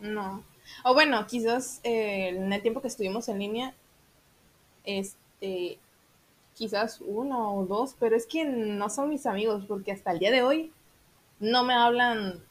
no. 0.00 0.44
O 0.84 0.94
bueno, 0.94 1.26
quizás 1.26 1.80
eh, 1.84 2.28
en 2.28 2.52
el 2.52 2.62
tiempo 2.62 2.80
que 2.80 2.88
estuvimos 2.88 3.28
en 3.28 3.40
línea, 3.40 3.74
este, 4.84 5.78
quizás 6.54 7.00
uno 7.00 7.54
o 7.54 7.66
dos, 7.66 7.94
pero 7.98 8.16
es 8.16 8.26
que 8.26 8.44
no 8.44 8.88
son 8.88 9.10
mis 9.10 9.26
amigos, 9.26 9.64
porque 9.66 9.92
hasta 9.92 10.12
el 10.12 10.18
día 10.18 10.30
de 10.30 10.42
hoy 10.42 10.72
no 11.40 11.64
me 11.64 11.74
hablan 11.74 12.42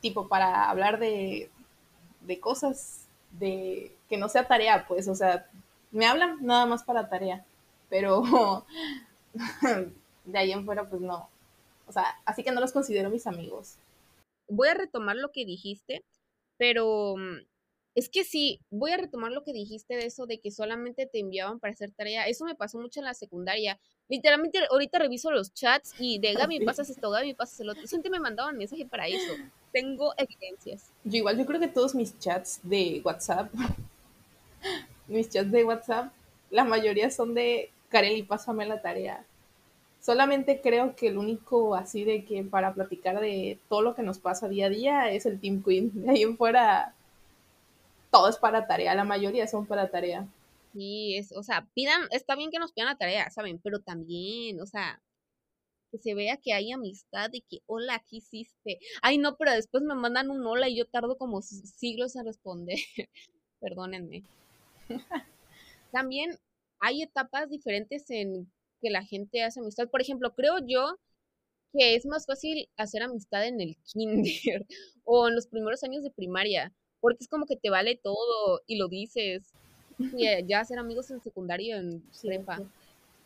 tipo 0.00 0.28
para 0.28 0.70
hablar 0.70 1.00
de, 1.00 1.50
de 2.20 2.38
cosas 2.38 3.07
de 3.32 3.96
que 4.08 4.16
no 4.16 4.28
sea 4.28 4.48
tarea, 4.48 4.86
pues, 4.88 5.08
o 5.08 5.14
sea, 5.14 5.46
me 5.90 6.06
hablan 6.06 6.44
nada 6.44 6.66
más 6.66 6.82
para 6.84 7.08
tarea, 7.08 7.44
pero 7.90 8.64
de 10.24 10.38
ahí 10.38 10.52
en 10.52 10.64
fuera, 10.64 10.88
pues 10.88 11.00
no. 11.02 11.28
O 11.86 11.92
sea, 11.92 12.04
así 12.24 12.42
que 12.42 12.52
no 12.52 12.60
los 12.60 12.72
considero 12.72 13.10
mis 13.10 13.26
amigos 13.26 13.78
voy 14.48 14.68
a 14.68 14.74
retomar 14.74 15.16
lo 15.16 15.30
que 15.30 15.44
dijiste, 15.44 16.04
pero 16.56 17.16
mm, 17.16 17.46
es 17.94 18.08
que 18.08 18.24
sí, 18.24 18.60
voy 18.70 18.92
a 18.92 18.96
retomar 18.96 19.32
lo 19.32 19.44
que 19.44 19.52
dijiste 19.52 19.94
de 19.94 20.06
eso 20.06 20.26
de 20.26 20.40
que 20.40 20.50
solamente 20.50 21.06
te 21.06 21.20
enviaban 21.20 21.60
para 21.60 21.72
hacer 21.72 21.92
tarea. 21.92 22.26
Eso 22.28 22.44
me 22.44 22.54
pasó 22.54 22.78
mucho 22.78 23.00
en 23.00 23.06
la 23.06 23.14
secundaria. 23.14 23.80
Literalmente 24.08 24.58
ahorita 24.70 24.98
reviso 24.98 25.30
los 25.30 25.52
chats 25.52 25.94
y 25.98 26.18
de 26.18 26.32
Gaby 26.32 26.64
pasas 26.64 26.88
esto, 26.88 27.10
Gaby 27.10 27.34
pasas 27.34 27.60
el 27.60 27.70
otro. 27.70 27.86
Siempre 27.86 28.10
me 28.10 28.20
mandaban 28.20 28.56
mensaje 28.56 28.86
para 28.86 29.06
eso. 29.06 29.34
Tengo 29.72 30.14
evidencias. 30.16 30.90
Yo 31.04 31.18
igual, 31.18 31.38
yo 31.38 31.44
creo 31.44 31.60
que 31.60 31.68
todos 31.68 31.94
mis 31.94 32.18
chats 32.18 32.60
de 32.62 33.02
WhatsApp, 33.04 33.52
mis 35.08 35.28
chats 35.28 35.50
de 35.50 35.64
WhatsApp, 35.64 36.10
la 36.50 36.64
mayoría 36.64 37.10
son 37.10 37.34
de 37.34 37.70
Karen 37.90 38.16
y 38.16 38.22
pásame 38.22 38.64
la 38.66 38.80
tarea. 38.80 39.24
Solamente 40.00 40.60
creo 40.62 40.96
que 40.96 41.08
el 41.08 41.18
único 41.18 41.74
así 41.74 42.04
de 42.04 42.24
que 42.24 42.42
para 42.44 42.72
platicar 42.72 43.20
de 43.20 43.58
todo 43.68 43.82
lo 43.82 43.94
que 43.94 44.02
nos 44.02 44.18
pasa 44.18 44.48
día 44.48 44.66
a 44.66 44.70
día 44.70 45.10
es 45.10 45.26
el 45.26 45.38
Team 45.38 45.62
Queen. 45.62 45.90
De 45.92 46.10
ahí 46.12 46.22
en 46.22 46.38
fuera, 46.38 46.94
todo 48.10 48.28
es 48.28 48.36
para 48.36 48.66
tarea, 48.66 48.94
la 48.94 49.04
mayoría 49.04 49.46
son 49.46 49.66
para 49.66 49.90
tarea. 49.90 50.26
Sí, 50.72 51.16
es, 51.16 51.32
o 51.32 51.42
sea, 51.42 51.68
pidan, 51.74 52.02
está 52.10 52.36
bien 52.36 52.50
que 52.50 52.58
nos 52.58 52.72
pidan 52.72 52.88
la 52.88 52.98
tarea, 52.98 53.30
¿saben? 53.30 53.58
Pero 53.62 53.80
también, 53.80 54.60
o 54.60 54.66
sea, 54.66 55.02
que 55.90 55.98
se 55.98 56.14
vea 56.14 56.36
que 56.36 56.52
hay 56.52 56.72
amistad 56.72 57.30
y 57.32 57.40
que, 57.42 57.60
hola, 57.66 58.04
¿qué 58.08 58.16
hiciste? 58.16 58.78
Ay, 59.02 59.18
no, 59.18 59.36
pero 59.36 59.52
después 59.52 59.82
me 59.82 59.94
mandan 59.94 60.30
un 60.30 60.46
hola 60.46 60.68
y 60.68 60.76
yo 60.76 60.86
tardo 60.86 61.16
como 61.16 61.42
siglos 61.42 62.16
en 62.16 62.26
responder. 62.26 62.78
Perdónenme. 63.60 64.24
también 65.92 66.38
hay 66.80 67.02
etapas 67.02 67.48
diferentes 67.48 68.10
en 68.10 68.50
que 68.80 68.90
la 68.90 69.04
gente 69.04 69.42
hace 69.42 69.60
amistad. 69.60 69.88
Por 69.88 70.00
ejemplo, 70.00 70.34
creo 70.34 70.58
yo 70.66 70.98
que 71.72 71.94
es 71.94 72.06
más 72.06 72.26
fácil 72.26 72.68
hacer 72.76 73.02
amistad 73.02 73.46
en 73.46 73.60
el 73.60 73.76
kinder 73.92 74.66
o 75.04 75.28
en 75.28 75.34
los 75.34 75.46
primeros 75.46 75.82
años 75.84 76.02
de 76.02 76.10
primaria, 76.10 76.74
porque 77.00 77.24
es 77.24 77.28
como 77.28 77.46
que 77.46 77.56
te 77.56 77.70
vale 77.70 77.96
todo 77.96 78.60
y 78.66 78.76
lo 78.76 78.88
dices. 78.88 79.52
Y 79.98 80.46
ya 80.46 80.60
hacer 80.60 80.78
amigos 80.78 81.10
en 81.10 81.20
secundario, 81.20 81.76
en 81.76 82.02
prepa. 82.22 82.60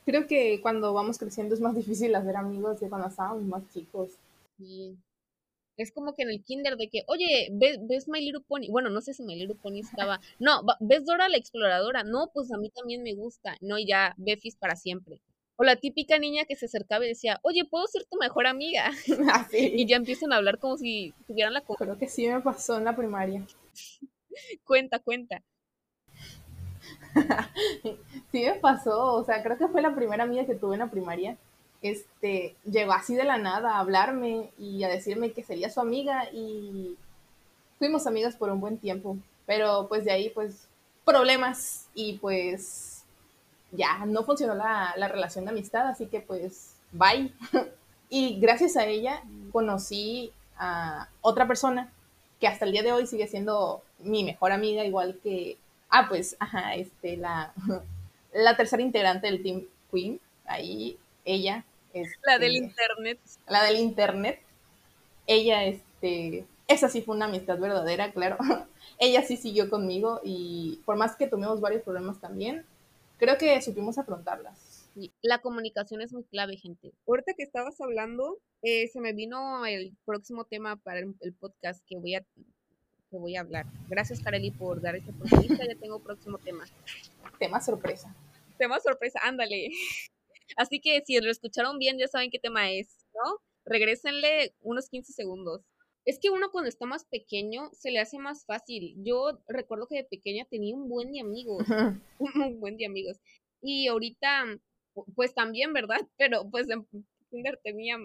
Creo 0.05 0.27
que 0.27 0.61
cuando 0.61 0.93
vamos 0.93 1.19
creciendo 1.19 1.55
es 1.55 1.61
más 1.61 1.77
difícil 1.77 2.15
hacer 2.15 2.37
amigos 2.37 2.81
que 2.81 2.89
cuando 2.89 3.09
estábamos 3.09 3.45
más 3.45 3.63
chicos. 3.73 4.11
Sí. 4.59 4.97
Es 5.77 5.91
como 5.93 6.15
que 6.15 6.23
en 6.23 6.31
el 6.31 6.43
kinder 6.43 6.77
de 6.77 6.89
que, 6.89 7.03
oye, 7.07 7.49
¿ves, 7.53 7.79
¿ves, 7.83 8.09
My 8.09 8.21
Little 8.21 8.45
Pony? 8.47 8.69
Bueno, 8.71 8.91
no 8.91 9.01
sé 9.01 9.15
si 9.15 9.23
My 9.23 9.37
Little 9.37 9.57
Pony 9.57 9.81
estaba. 9.81 10.21
No, 10.39 10.63
¿ves 10.81 11.05
Dora 11.05 11.29
la 11.29 11.39
exploradora? 11.39 12.05
No, 12.05 12.31
pues 12.35 12.53
a 12.53 12.59
mí 12.59 12.71
también 12.71 13.03
me 13.03 13.15
gusta. 13.15 13.57
No, 13.61 13.79
y 13.79 13.87
ya, 13.87 14.15
Befis 14.19 14.57
para 14.57 14.77
siempre. 14.77 15.21
O 15.57 15.65
la 15.65 15.77
típica 15.77 16.19
niña 16.19 16.45
que 16.45 16.57
se 16.57 16.67
acercaba 16.67 17.05
y 17.05 17.09
decía, 17.09 17.39
oye, 17.43 17.65
¿puedo 17.65 17.87
ser 17.87 18.05
tu 18.05 18.17
mejor 18.19 18.47
amiga? 18.47 18.91
Ah, 19.33 19.49
y 19.53 19.87
ya 19.87 19.97
empiezan 19.97 20.33
a 20.33 20.37
hablar 20.37 20.59
como 20.59 20.77
si 20.77 21.15
tuvieran 21.27 21.55
la... 21.55 21.63
Creo 21.63 21.99
que 21.99 22.09
sí 22.09 22.27
me 22.27 22.41
pasó 22.41 22.79
en 22.79 22.85
la 22.85 22.97
primaria. 22.97 23.47
cuenta, 24.65 24.99
cuenta. 24.99 25.43
sí 28.33 28.45
me 28.45 28.55
pasó, 28.55 29.15
o 29.15 29.25
sea, 29.25 29.43
creo 29.43 29.59
que 29.59 29.69
fue 29.69 29.83
la 29.83 29.95
primera 29.95 30.25
amiga 30.25 30.47
que 30.47 30.55
tuve 30.55 30.75
en 30.75 30.81
la 30.81 30.91
primaria. 30.91 31.37
Este, 31.83 32.55
llegó 32.65 32.93
así 32.93 33.15
de 33.15 33.25
la 33.25 33.39
nada 33.39 33.73
a 33.73 33.81
hablarme 33.81 34.51
y 34.57 34.85
a 34.85 34.89
decirme 34.89 35.33
que 35.33 35.43
sería 35.43 35.69
su 35.69 35.81
amiga 35.81 36.29
y 36.33 36.97
fuimos 37.79 38.07
amigas 38.07 38.37
por 38.37 38.51
un 38.51 38.61
buen 38.61 38.79
tiempo, 38.79 39.17
pero 39.47 39.89
pues 39.89 40.05
de 40.05 40.13
ahí 40.13 40.31
pues 40.31 40.69
problemas 41.05 41.89
y 41.95 42.19
pues 42.19 43.05
ya 43.73 44.07
no 44.07 44.23
funcionó 44.23 44.55
la, 44.55 44.95
relación 45.09 45.45
de 45.45 45.51
amistad, 45.51 45.89
así 45.89 46.07
que 46.07 46.21
pues 46.21 46.77
bye. 46.93 47.33
y 48.09 48.39
gracias 48.39 48.77
a 48.77 48.87
ella 48.87 49.23
conocí 49.51 50.33
a 50.57 51.09
otra 51.21 51.49
persona 51.49 51.93
que 52.39 52.47
hasta 52.47 52.65
el 52.65 52.73
día 52.73 52.85
de 52.85 52.93
hoy 52.93 53.07
sigue 53.07 53.27
siendo 53.27 53.83
mi 53.99 54.23
mejor 54.23 54.53
amiga, 54.53 54.85
igual 54.85 55.19
que, 55.23 55.57
ah, 55.93 56.09
pues, 56.09 56.37
ajá, 56.41 56.75
este, 56.75 57.17
la, 57.17 57.53
la 58.33 58.57
tercera 58.57 58.83
integrante 58.83 59.29
del 59.29 59.43
Team 59.43 59.67
Queen, 59.93 60.21
ahí 60.47 60.99
ella. 61.25 61.65
es 61.93 62.09
la 62.27 62.39
del 62.39 62.57
internet. 62.57 63.21
La 63.47 63.63
del 63.63 63.77
internet. 63.77 64.41
Ella, 65.27 65.65
este, 65.65 66.45
esa 66.67 66.89
sí 66.89 67.03
fue 67.03 67.15
una 67.15 67.27
amistad 67.27 67.59
verdadera, 67.59 68.13
claro. 68.13 68.39
ella 68.99 69.23
sí 69.23 69.37
siguió 69.37 69.71
conmigo 69.71 70.21
y 70.25 70.81
por 70.85 70.97
más 70.97 71.15
que 71.15 71.29
tuvimos 71.29 71.61
varios 71.61 71.83
problemas 71.83 72.21
también, 72.21 72.65
creo 73.19 73.39
que 73.39 73.61
supimos 73.63 73.99
afrontarlas. 73.99 74.89
La 75.23 75.39
comunicación 75.39 76.03
es 76.03 76.13
muy 76.13 76.25
clave, 76.25 76.57
gente. 76.57 76.93
Ahorita 77.07 77.33
que 77.35 77.45
estabas 77.45 77.81
hablando, 77.81 78.39
eh, 78.63 78.89
se 78.89 79.01
me 79.01 79.13
vino 79.13 79.65
el 79.65 79.97
próximo 80.05 80.45
tema 80.45 80.77
para 80.77 81.01
el, 81.01 81.35
podcast 81.35 81.83
que 81.87 81.97
voy 81.97 82.15
a 82.15 82.25
que 83.13 83.19
voy 83.19 83.37
a 83.37 83.41
hablar. 83.41 83.67
Gracias, 83.89 84.21
Kareli, 84.21 84.51
por 84.51 84.81
dar 84.81 84.97
esta 84.97 85.11
oportunidad. 85.13 85.67
Ya 85.69 85.77
tengo 85.77 86.01
próximo 86.01 86.39
tema. 86.39 86.65
Tema 87.39 87.61
sorpresa. 87.61 88.17
Tema 88.59 88.81
sorpresa, 88.81 89.21
ándale. 89.23 89.69
Así 90.57 90.81
que 90.81 91.03
si 91.05 91.21
lo 91.21 91.31
escucharon 91.31 91.79
bien, 91.79 91.99
ya 91.99 92.09
saben 92.09 92.31
qué 92.31 92.39
tema 92.39 92.71
es, 92.73 93.07
¿no? 93.15 93.39
Regrésenle 93.67 94.55
unos 94.63 94.89
15 94.89 95.13
segundos. 95.13 95.61
Es 96.05 96.19
que 96.19 96.31
uno 96.31 96.51
cuando 96.51 96.69
está 96.69 96.87
más 96.87 97.05
pequeño 97.05 97.71
se 97.75 97.91
le 97.91 98.01
hace 98.01 98.19
más 98.19 98.45
fácil. 98.47 98.95
Yo 99.05 99.39
recuerdo 99.47 99.87
que 99.87 99.97
de 99.97 100.05
pequeña 100.05 100.47
tenía 100.47 100.75
un 100.75 100.89
buen 100.89 101.13
de 101.13 101.21
amigos, 101.21 101.67
un 102.19 102.61
buen 102.61 102.77
de 102.79 102.87
amigos. 102.87 103.19
Y 103.61 103.89
ahorita, 103.89 104.59
pues 105.15 105.35
también, 105.35 105.73
¿verdad? 105.75 106.01
Pero 106.17 106.49
pues 106.51 106.69
en 106.71 106.87
kinder 107.31 107.61
tenía. 107.63 107.99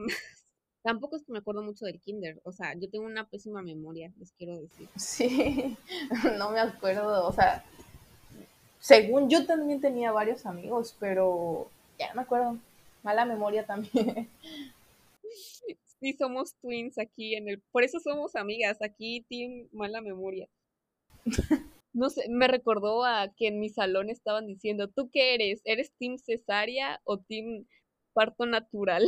Tampoco 0.87 1.17
es 1.17 1.23
que 1.25 1.33
me 1.33 1.39
acuerdo 1.39 1.63
mucho 1.63 1.83
del 1.83 1.99
kinder, 1.99 2.39
o 2.45 2.53
sea, 2.53 2.73
yo 2.73 2.89
tengo 2.89 3.05
una 3.05 3.27
pésima 3.27 3.61
memoria, 3.61 4.13
les 4.19 4.31
quiero 4.31 4.57
decir. 4.57 4.87
Sí, 4.95 5.75
no 6.37 6.51
me 6.51 6.61
acuerdo, 6.61 7.27
o 7.27 7.33
sea, 7.33 7.65
según 8.79 9.29
yo 9.29 9.45
también 9.45 9.81
tenía 9.81 10.13
varios 10.13 10.45
amigos, 10.45 10.95
pero 10.97 11.69
ya 11.99 12.07
no 12.07 12.15
me 12.15 12.21
acuerdo. 12.21 12.57
Mala 13.03 13.25
memoria 13.25 13.65
también. 13.65 14.29
Sí, 15.99 16.13
somos 16.13 16.53
twins 16.61 16.99
aquí 16.99 17.35
en 17.35 17.49
el. 17.49 17.59
Por 17.71 17.83
eso 17.83 17.99
somos 17.99 18.35
amigas. 18.35 18.77
Aquí, 18.83 19.25
Team 19.27 19.67
Mala 19.73 19.99
Memoria. 19.99 20.47
No 21.93 22.11
sé, 22.11 22.29
me 22.29 22.47
recordó 22.47 23.03
a 23.03 23.33
que 23.35 23.47
en 23.47 23.59
mi 23.59 23.69
salón 23.69 24.11
estaban 24.11 24.45
diciendo: 24.45 24.87
¿Tú 24.87 25.09
qué 25.11 25.33
eres? 25.33 25.61
¿Eres 25.65 25.91
Team 25.97 26.19
Cesárea 26.19 27.01
o 27.03 27.17
Team 27.17 27.65
Parto 28.13 28.45
Natural? 28.45 29.03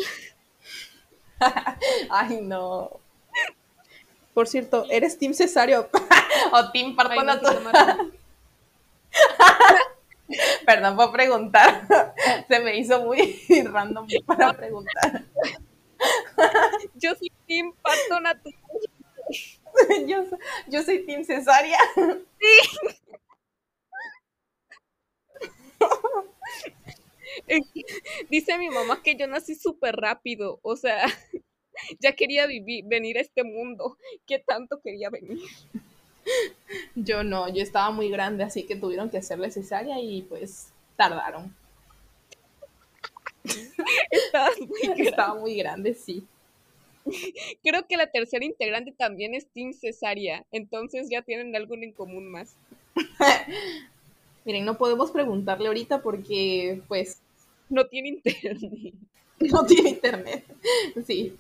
Ay, 2.10 2.42
no. 2.42 3.00
Por 4.34 4.48
cierto, 4.48 4.86
¿eres 4.90 5.18
Team 5.18 5.34
Cesario 5.34 5.90
o 6.52 6.72
Team 6.72 6.96
Parto 6.96 7.24
Natural? 7.24 8.14
Perdón 10.66 10.96
por 10.96 11.12
preguntar. 11.12 11.88
Se 12.48 12.60
me 12.60 12.78
hizo 12.78 13.02
muy 13.02 13.42
random 13.66 14.08
para 14.26 14.54
preguntar. 14.54 15.24
Yo 16.96 17.16
soy 17.16 17.32
Team 17.48 17.74
Parto 17.82 18.20
Natural. 18.20 18.56
Yo, 20.08 20.24
yo 20.68 20.84
soy 20.84 21.06
Team 21.06 21.24
Cesárea. 21.24 21.80
Sí. 21.96 22.70
Dice 28.30 28.58
mi 28.58 28.70
mamá 28.70 29.02
que 29.04 29.16
yo 29.16 29.28
nací 29.28 29.56
súper 29.56 29.96
rápido. 29.96 30.60
O 30.62 30.76
sea, 30.76 31.06
ya 32.00 32.14
quería 32.14 32.46
vivir, 32.48 32.86
venir 32.86 33.18
a 33.18 33.22
este 33.22 33.44
mundo. 33.44 33.98
¿Qué 34.26 34.40
tanto 34.40 34.80
quería 34.82 35.10
venir? 35.10 35.40
Yo 36.96 37.24
no, 37.24 37.50
yo 37.50 37.64
estaba 37.64 37.92
muy 37.92 38.10
grande, 38.10 38.44
así 38.44 38.64
que 38.64 38.76
tuvieron 38.76 39.10
que 39.10 39.18
hacerle 39.18 39.52
cesárea 39.52 40.00
y 40.00 40.22
pues 40.24 40.72
tardaron. 40.96 41.56
muy 44.68 44.82
Estaba 45.08 45.36
muy 45.36 45.56
grande, 45.56 45.94
sí. 45.94 46.26
Creo 47.64 47.88
que 47.88 47.98
la 47.98 48.12
tercera 48.12 48.46
integrante 48.46 48.92
también 48.92 49.34
es 49.34 49.48
Team 49.48 49.74
Cesárea, 49.74 50.46
entonces 50.52 51.08
ya 51.10 51.22
tienen 51.22 51.56
algo 51.56 51.76
en 51.76 51.92
común 51.94 52.30
más. 52.30 52.56
Miren, 54.46 54.66
no 54.66 54.78
podemos 54.78 55.12
preguntarle 55.12 55.68
ahorita 55.68 56.02
porque, 56.02 56.82
pues... 56.88 57.22
No 57.70 57.88
tiene 57.88 58.10
internet. 58.10 58.94
No 59.40 59.66
tiene 59.66 59.92
internet, 59.92 60.44
sí. 61.08 61.34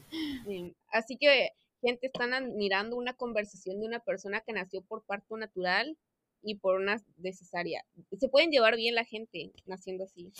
Así 0.89 1.17
que, 1.17 1.49
gente, 1.81 2.07
están 2.07 2.33
admirando 2.33 2.95
una 2.95 3.13
conversación 3.13 3.81
de 3.81 3.87
una 3.87 3.99
persona 3.99 4.39
que 4.39 4.53
nació 4.53 4.81
por 4.81 5.03
parto 5.03 5.35
natural 5.35 5.97
y 6.41 6.55
por 6.55 6.79
una 6.79 7.03
de 7.17 7.33
cesárea. 7.33 7.83
Se 8.17 8.29
pueden 8.29 8.51
llevar 8.51 8.77
bien 8.77 8.95
la 8.95 9.03
gente 9.03 9.51
naciendo 9.65 10.05
así. 10.05 10.31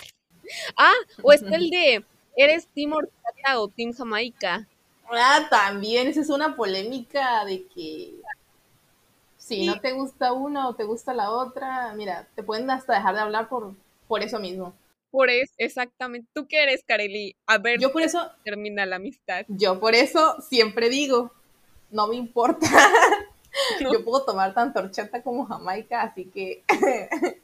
Ah, 0.78 0.94
o 1.22 1.34
está 1.34 1.58
el 1.58 1.70
de, 1.70 2.06
¿eres 2.38 2.66
Team 2.68 2.94
o 2.94 3.68
Team 3.68 3.92
Jamaica? 3.92 4.66
Ah, 5.12 5.48
también, 5.50 6.08
esa 6.08 6.22
es 6.22 6.30
una 6.30 6.56
polémica 6.56 7.44
de 7.44 7.66
que 7.68 8.14
si 9.50 9.66
no 9.66 9.80
te 9.82 9.94
gusta 9.94 10.34
una 10.34 10.68
o 10.68 10.76
te 10.76 10.84
gusta 10.84 11.14
la 11.14 11.32
otra, 11.32 11.94
mira, 11.96 12.28
te 12.36 12.44
pueden 12.44 12.70
hasta 12.70 12.94
dejar 12.94 13.16
de 13.16 13.22
hablar 13.22 13.50
por, 13.50 13.74
por 14.08 14.22
eso 14.22 14.40
mismo. 14.40 14.74
Por 15.12 15.30
eso, 15.30 15.54
exactamente. 15.58 16.30
¿Tú 16.34 16.48
qué 16.48 16.64
eres, 16.64 16.84
Kareli? 16.86 17.36
A 17.48 17.58
ver, 17.58 17.80
yo 17.80 17.92
por 17.92 18.04
eso 18.04 18.30
termina 18.44 18.86
la 18.86 18.98
amistad. 18.98 19.44
Yo 19.48 19.80
por 19.80 19.96
eso 19.96 20.40
siempre 20.42 20.90
digo, 20.90 21.32
no 21.90 22.08
me 22.08 22.16
importa. 22.16 22.68
Yo 23.80 24.06
puedo 24.06 24.24
tomar 24.26 24.54
tanto 24.54 24.80
horchata 24.80 25.24
como 25.24 25.46
Jamaica, 25.46 26.04
así 26.04 26.26
que 26.26 26.64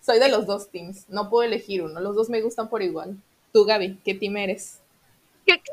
soy 0.00 0.20
de 0.20 0.28
los 0.28 0.46
dos 0.46 0.70
teams. 0.70 1.08
No 1.08 1.28
puedo 1.28 1.42
elegir 1.42 1.82
uno. 1.82 2.00
Los 2.00 2.14
dos 2.14 2.30
me 2.30 2.40
gustan 2.40 2.68
por 2.68 2.80
igual. 2.80 3.16
Tú, 3.52 3.64
Gaby, 3.64 3.98
¿qué 4.04 4.14
team 4.14 4.36
eres? 4.36 4.78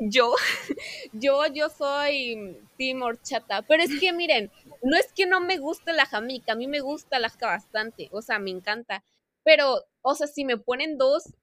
Yo, 0.00 0.34
yo, 1.12 1.46
yo 1.52 1.68
soy 1.68 2.56
team 2.76 3.02
horchata. 3.02 3.62
Pero 3.62 3.82
es 3.82 3.98
que 4.00 4.12
miren, 4.12 4.50
no 4.82 4.96
es 4.96 5.12
que 5.12 5.26
no 5.26 5.40
me 5.40 5.58
guste 5.58 5.92
la 5.92 6.06
jamica, 6.06 6.52
a 6.52 6.56
mí 6.56 6.66
me 6.66 6.80
gusta 6.80 7.18
la 7.18 7.32
bastante, 7.40 8.08
o 8.12 8.22
sea, 8.22 8.38
me 8.38 8.50
encanta. 8.50 9.04
Pero, 9.44 9.84
o 10.02 10.14
sea, 10.14 10.26
si 10.26 10.44
me 10.44 10.56
ponen 10.58 10.98
dos 10.98 11.34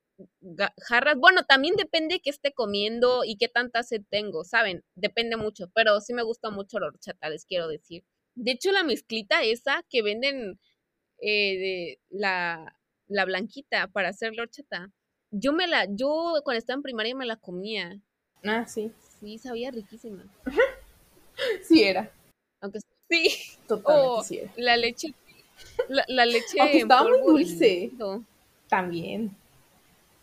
jarras, 0.82 1.16
bueno, 1.18 1.44
también 1.46 1.76
depende 1.76 2.20
qué 2.20 2.30
esté 2.30 2.52
comiendo 2.54 3.24
y 3.24 3.38
qué 3.38 3.48
tanta 3.48 3.84
sed 3.84 4.02
tengo, 4.10 4.44
¿saben? 4.44 4.84
Depende 4.96 5.38
mucho, 5.38 5.70
pero 5.74 6.02
sí 6.02 6.14
me 6.14 6.24
gusta 6.24 6.50
mucho 6.50 6.80
la 6.80 6.88
horchata, 6.88 7.30
les 7.30 7.46
quiero 7.46 7.68
decir. 7.68 8.04
De 8.36 8.52
hecho, 8.52 8.72
la 8.72 8.84
mezclita 8.84 9.44
esa 9.44 9.84
que 9.90 10.02
venden 10.02 10.60
eh, 11.22 12.00
la, 12.10 12.78
la 13.08 13.26
blanquita 13.26 13.88
para 13.90 14.10
hacer 14.10 14.36
la 14.36 14.44
horchata, 14.44 14.92
yo 15.32 15.54
me 15.54 15.68
la, 15.68 15.86
yo 15.90 16.42
cuando 16.44 16.60
estaba 16.60 16.78
en 16.78 16.84
primaria 16.84 17.16
me 17.16 17.26
la 17.26 17.38
comía. 17.38 18.00
Ah, 18.44 18.66
sí. 18.66 18.92
Sí, 19.20 19.38
sabía 19.38 19.72
riquísima. 19.72 20.24
sí 21.64 21.84
era. 21.84 22.12
Aunque 22.62 22.80
sí. 23.10 23.30
Totalmente 23.68 24.28
sí 24.28 24.38
era. 24.40 24.52
La 24.58 24.78
leche. 24.78 25.14
La, 25.90 26.06
la 26.08 26.26
leche. 26.26 26.60
Aunque 26.60 26.80
estaba 26.80 27.10
muy 27.10 27.22
dulce. 27.22 27.92
También. 28.68 29.36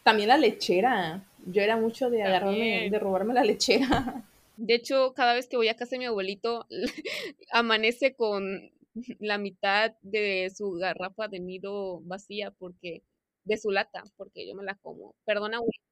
También 0.03 0.29
la 0.29 0.39
lechera. 0.39 1.25
Yo 1.47 1.63
era 1.63 1.77
mucho 1.77 2.11
de 2.11 2.23
agarrarme, 2.23 2.89
de 2.91 2.99
robarme 2.99 3.35
la 3.35 3.45
lechera. 3.45 4.23
De 4.57 4.75
hecho, 4.75 5.15
cada 5.15 5.35
vez 5.35 5.49
que 5.49 5.57
voy 5.57 5.67
a 5.67 5.75
casa 5.75 5.91
de 5.93 5.99
mi 5.99 6.05
abuelito, 6.05 6.67
amanece 7.51 8.15
con 8.15 8.71
la 9.19 9.37
mitad 9.39 9.95
de 10.03 10.53
su 10.55 10.73
garrafa 10.75 11.27
de 11.27 11.41
nido 11.41 12.01
vacía 12.03 12.53
porque 12.53 13.03
de 13.45 13.57
su 13.59 13.73
lata, 13.73 14.05
porque 14.17 14.47
yo 14.47 14.55
me 14.55 14.63
la 14.63 14.77
como. 14.77 15.17
Perdona, 15.25 15.57
abuelito, 15.57 15.83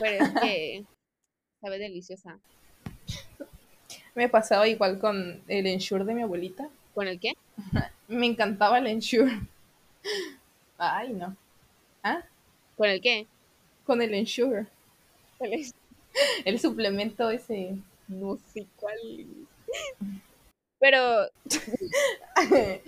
pero 0.00 0.24
es 0.24 0.30
que 0.40 0.84
sabe 1.64 1.78
deliciosa. 1.78 2.38
Me 4.14 4.28
pasaba 4.28 4.68
igual 4.68 4.98
con 4.98 5.42
el 5.48 5.66
ensure 5.66 6.04
de 6.04 6.14
mi 6.14 6.20
abuelita. 6.20 6.68
¿Con 6.94 7.08
el 7.08 7.18
qué? 7.18 7.32
me 8.08 8.26
encantaba 8.26 8.78
el 8.78 8.86
ensure. 8.86 9.40
Ay, 10.76 11.14
no. 11.14 11.34
¿Ah? 12.02 12.22
¿Con 12.76 12.90
el 12.90 13.00
qué? 13.00 13.26
Con 13.86 14.02
el 14.02 14.12
ensure. 14.12 14.66
El, 16.44 16.60
suplemento 16.60 17.30
ese. 17.30 17.78
No 18.08 18.36
sé 18.52 18.66
cuál. 18.76 18.98
Pero 20.78 21.30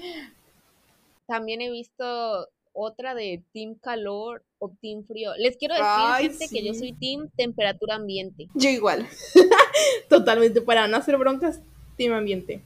también 1.27 1.63
he 1.63 1.71
visto 1.71 2.47
otra 2.77 3.15
de 3.15 3.43
Team 3.53 3.75
Calor 3.75 4.45
o 4.59 4.71
Team 4.81 5.05
Frío. 5.05 5.33
Les 5.39 5.57
quiero 5.57 5.75
decir, 5.75 6.31
gente, 6.31 6.49
que 6.55 6.65
yo 6.65 6.75
soy 6.75 6.93
Team 6.93 7.31
Temperatura 7.35 7.97
Ambiente. 7.97 8.49
Yo 8.55 8.69
igual. 8.69 9.09
Totalmente. 10.09 10.61
Para 10.61 10.87
no 10.87 10.99
hacer 10.99 11.17
broncas, 11.17 11.61
Team 11.97 12.13
Ambiente. 12.13 12.61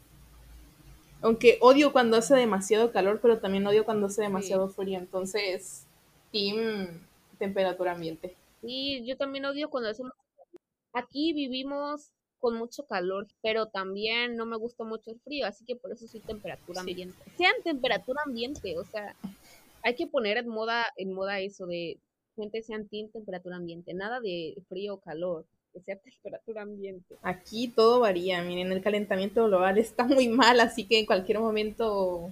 Aunque 1.22 1.58
odio 1.60 1.92
cuando 1.92 2.16
hace 2.16 2.34
demasiado 2.34 2.92
calor, 2.92 3.20
pero 3.22 3.38
también 3.38 3.66
odio 3.66 3.84
cuando 3.84 4.06
hace 4.06 4.22
demasiado 4.22 4.68
frío. 4.68 4.98
Entonces, 4.98 5.86
Team 6.32 7.00
Temperatura 7.38 7.92
Ambiente. 7.92 8.34
Sí, 8.62 9.04
yo 9.06 9.16
también 9.16 9.44
odio 9.44 9.70
cuando 9.70 9.90
hace... 9.90 10.02
Aquí 10.92 11.32
vivimos 11.32 12.10
con 12.40 12.56
mucho 12.56 12.84
calor, 12.86 13.28
pero 13.42 13.66
también 13.66 14.36
no 14.36 14.46
me 14.46 14.56
gusta 14.56 14.82
mucho 14.82 15.10
el 15.12 15.20
frío, 15.20 15.46
así 15.46 15.64
que 15.64 15.76
por 15.76 15.92
eso 15.92 16.08
soy 16.08 16.20
temperatura 16.20 16.80
ambiente. 16.80 17.16
Sean 17.36 17.54
temperatura 17.62 18.22
ambiente, 18.24 18.78
o 18.78 18.84
sea, 18.84 19.14
hay 19.82 19.94
que 19.94 20.06
poner 20.06 20.36
en 20.38 20.48
moda, 20.48 20.86
en 20.96 21.12
moda 21.12 21.40
eso 21.40 21.66
de 21.66 21.98
gente 22.36 22.62
sean 22.62 22.88
team 22.88 23.10
temperatura 23.10 23.56
ambiente, 23.56 23.92
nada 23.94 24.20
de 24.20 24.54
frío 24.68 24.94
o 24.94 25.00
calor, 25.00 25.46
que 25.72 25.80
sea 25.80 25.96
temperatura 26.04 26.62
ambiente. 26.62 27.16
Aquí 27.22 27.68
todo 27.68 28.00
varía, 28.00 28.42
miren, 28.42 28.72
el 28.72 28.82
calentamiento 28.82 29.46
global 29.46 29.78
está 29.78 30.04
muy 30.04 30.28
mal, 30.28 30.60
así 30.60 30.86
que 30.86 30.98
en 30.98 31.06
cualquier 31.06 31.38
momento 31.38 32.30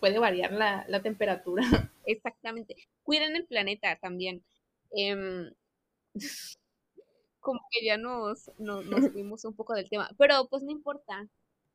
puede 0.00 0.18
variar 0.18 0.52
la, 0.52 0.84
la 0.88 1.02
temperatura. 1.02 1.62
Exactamente. 2.06 2.76
Cuiden 3.02 3.36
el 3.36 3.46
planeta 3.46 3.96
también. 4.00 4.44
Eh, 4.96 5.50
como 7.44 7.60
que 7.70 7.84
ya 7.84 7.98
nos, 7.98 8.50
nos, 8.58 9.12
fuimos 9.12 9.44
un 9.44 9.54
poco 9.54 9.74
del 9.74 9.88
tema, 9.88 10.10
pero 10.16 10.48
pues 10.48 10.62
no 10.62 10.70
importa, 10.70 11.28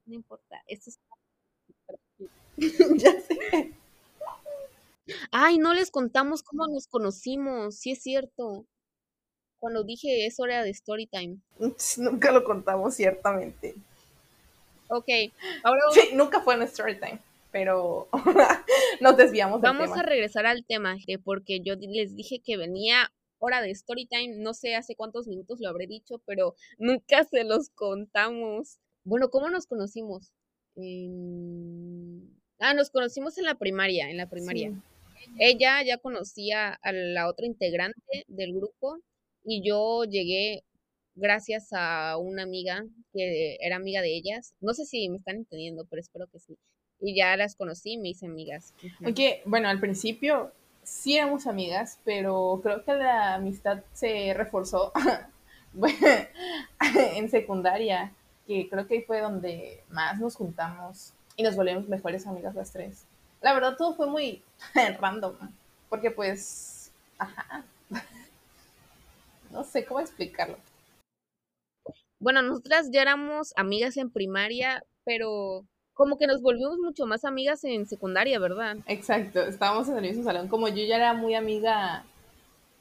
no 0.05 0.15
importa, 0.15 0.61
esto 0.67 0.89
es 0.89 0.99
ya 2.97 3.11
sé. 3.21 3.73
Ay, 5.31 5.57
no 5.57 5.73
les 5.73 5.91
contamos 5.91 6.43
cómo 6.43 6.67
nos 6.67 6.87
conocimos, 6.87 7.77
sí 7.77 7.91
es 7.91 8.01
cierto. 8.01 8.65
Cuando 9.59 9.83
dije 9.83 10.25
es 10.25 10.39
hora 10.39 10.63
de 10.63 10.69
story 10.69 11.07
time. 11.07 11.37
Nunca 11.97 12.31
lo 12.31 12.43
contamos, 12.43 12.95
ciertamente. 12.95 13.75
Ok, 14.91 15.07
ahora 15.63 15.81
sí, 15.93 16.09
nunca 16.15 16.41
fue 16.41 16.55
en 16.55 16.63
story 16.63 16.99
time, 16.99 17.19
pero 17.51 18.07
nos 19.01 19.15
desviamos 19.17 19.61
del 19.61 19.71
Vamos 19.71 19.95
a 19.95 20.01
regresar 20.01 20.47
al 20.47 20.65
tema, 20.65 20.97
porque 21.23 21.59
yo 21.61 21.75
les 21.75 22.15
dije 22.15 22.39
que 22.39 22.57
venía 22.57 23.11
hora 23.37 23.61
de 23.61 23.69
story 23.69 24.07
time, 24.07 24.37
no 24.37 24.55
sé 24.55 24.75
hace 24.75 24.95
cuántos 24.95 25.27
minutos 25.27 25.59
lo 25.59 25.69
habré 25.69 25.85
dicho, 25.85 26.21
pero 26.25 26.55
nunca 26.79 27.23
se 27.23 27.43
los 27.43 27.69
contamos. 27.69 28.79
Bueno, 29.03 29.29
¿cómo 29.29 29.49
nos 29.49 29.67
conocimos? 29.67 30.33
Ah, 32.59 32.73
nos 32.73 32.89
conocimos 32.89 33.37
en 33.37 33.45
la 33.45 33.55
primaria, 33.55 34.09
en 34.09 34.17
la 34.17 34.29
primaria. 34.29 34.73
Ella 35.37 35.83
ya 35.85 35.97
conocía 35.97 36.73
a 36.81 36.91
la 36.91 37.27
otra 37.27 37.45
integrante 37.45 38.25
del 38.27 38.53
grupo 38.53 38.99
y 39.43 39.61
yo 39.67 40.03
llegué 40.03 40.63
gracias 41.15 41.69
a 41.71 42.17
una 42.17 42.43
amiga 42.43 42.83
que 43.13 43.57
era 43.59 43.75
amiga 43.75 44.01
de 44.01 44.15
ellas. 44.15 44.53
No 44.59 44.73
sé 44.73 44.85
si 44.85 45.09
me 45.09 45.17
están 45.17 45.37
entendiendo, 45.37 45.85
pero 45.89 46.01
espero 46.01 46.27
que 46.27 46.39
sí. 46.39 46.57
Y 47.01 47.15
ya 47.15 47.37
las 47.37 47.55
conocí, 47.55 47.97
me 47.97 48.09
hice 48.09 48.25
amigas. 48.25 48.73
Oye, 49.05 49.41
bueno, 49.45 49.69
al 49.69 49.79
principio 49.79 50.51
sí 50.83 51.17
éramos 51.17 51.47
amigas, 51.47 51.99
pero 52.03 52.59
creo 52.63 52.83
que 52.83 52.93
la 52.93 53.35
amistad 53.35 53.83
se 53.93 54.33
reforzó 54.33 54.91
en 57.15 57.29
secundaria, 57.29 58.11
que 58.47 58.67
creo 58.69 58.87
que 58.87 59.03
fue 59.03 59.21
donde 59.21 59.83
más 59.89 60.19
nos 60.19 60.35
juntamos 60.35 61.13
y 61.35 61.43
nos 61.43 61.55
volvimos 61.55 61.87
mejores 61.87 62.27
amigas 62.27 62.55
las 62.55 62.71
tres. 62.71 63.05
La 63.41 63.53
verdad 63.53 63.75
todo 63.77 63.95
fue 63.95 64.07
muy 64.07 64.43
random, 64.99 65.35
porque 65.89 66.11
pues, 66.11 66.91
ajá, 67.17 67.63
no 69.51 69.63
sé 69.63 69.85
cómo 69.85 69.99
explicarlo. 69.99 70.57
Bueno, 72.19 72.41
nosotras 72.41 72.89
ya 72.91 73.01
éramos 73.01 73.53
amigas 73.55 73.95
en 73.95 74.11
primaria, 74.11 74.83
pero 75.05 75.63
como 75.93 76.17
que 76.17 76.27
nos 76.27 76.41
volvimos 76.41 76.77
mucho 76.77 77.05
más 77.05 77.23
amigas 77.23 77.63
en 77.63 77.85
secundaria, 77.85 78.39
¿verdad? 78.39 78.77
Exacto, 78.87 79.41
estábamos 79.41 79.87
en 79.87 79.97
el 79.97 80.03
mismo 80.03 80.23
salón. 80.23 80.49
Como 80.49 80.67
yo 80.67 80.83
ya 80.83 80.97
era 80.97 81.13
muy 81.13 81.35
amiga 81.35 82.05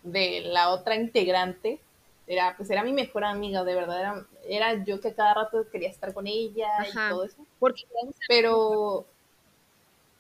de 0.03 0.43
la 0.43 0.71
otra 0.71 0.97
integrante, 0.97 1.81
era 2.27 2.57
pues 2.57 2.69
era 2.71 2.83
mi 2.83 2.93
mejor 2.93 3.25
amiga, 3.25 3.65
de 3.65 3.75
verdad, 3.75 4.01
era, 4.01 4.27
era 4.49 4.85
yo 4.85 5.01
que 5.01 5.15
cada 5.15 5.35
rato 5.35 5.67
quería 5.71 5.89
estar 5.89 6.13
con 6.13 6.27
ella 6.27 6.69
y 6.89 6.93
todo 6.93 7.25
eso. 7.25 7.47
Porque, 7.59 7.85
pero 8.29 9.07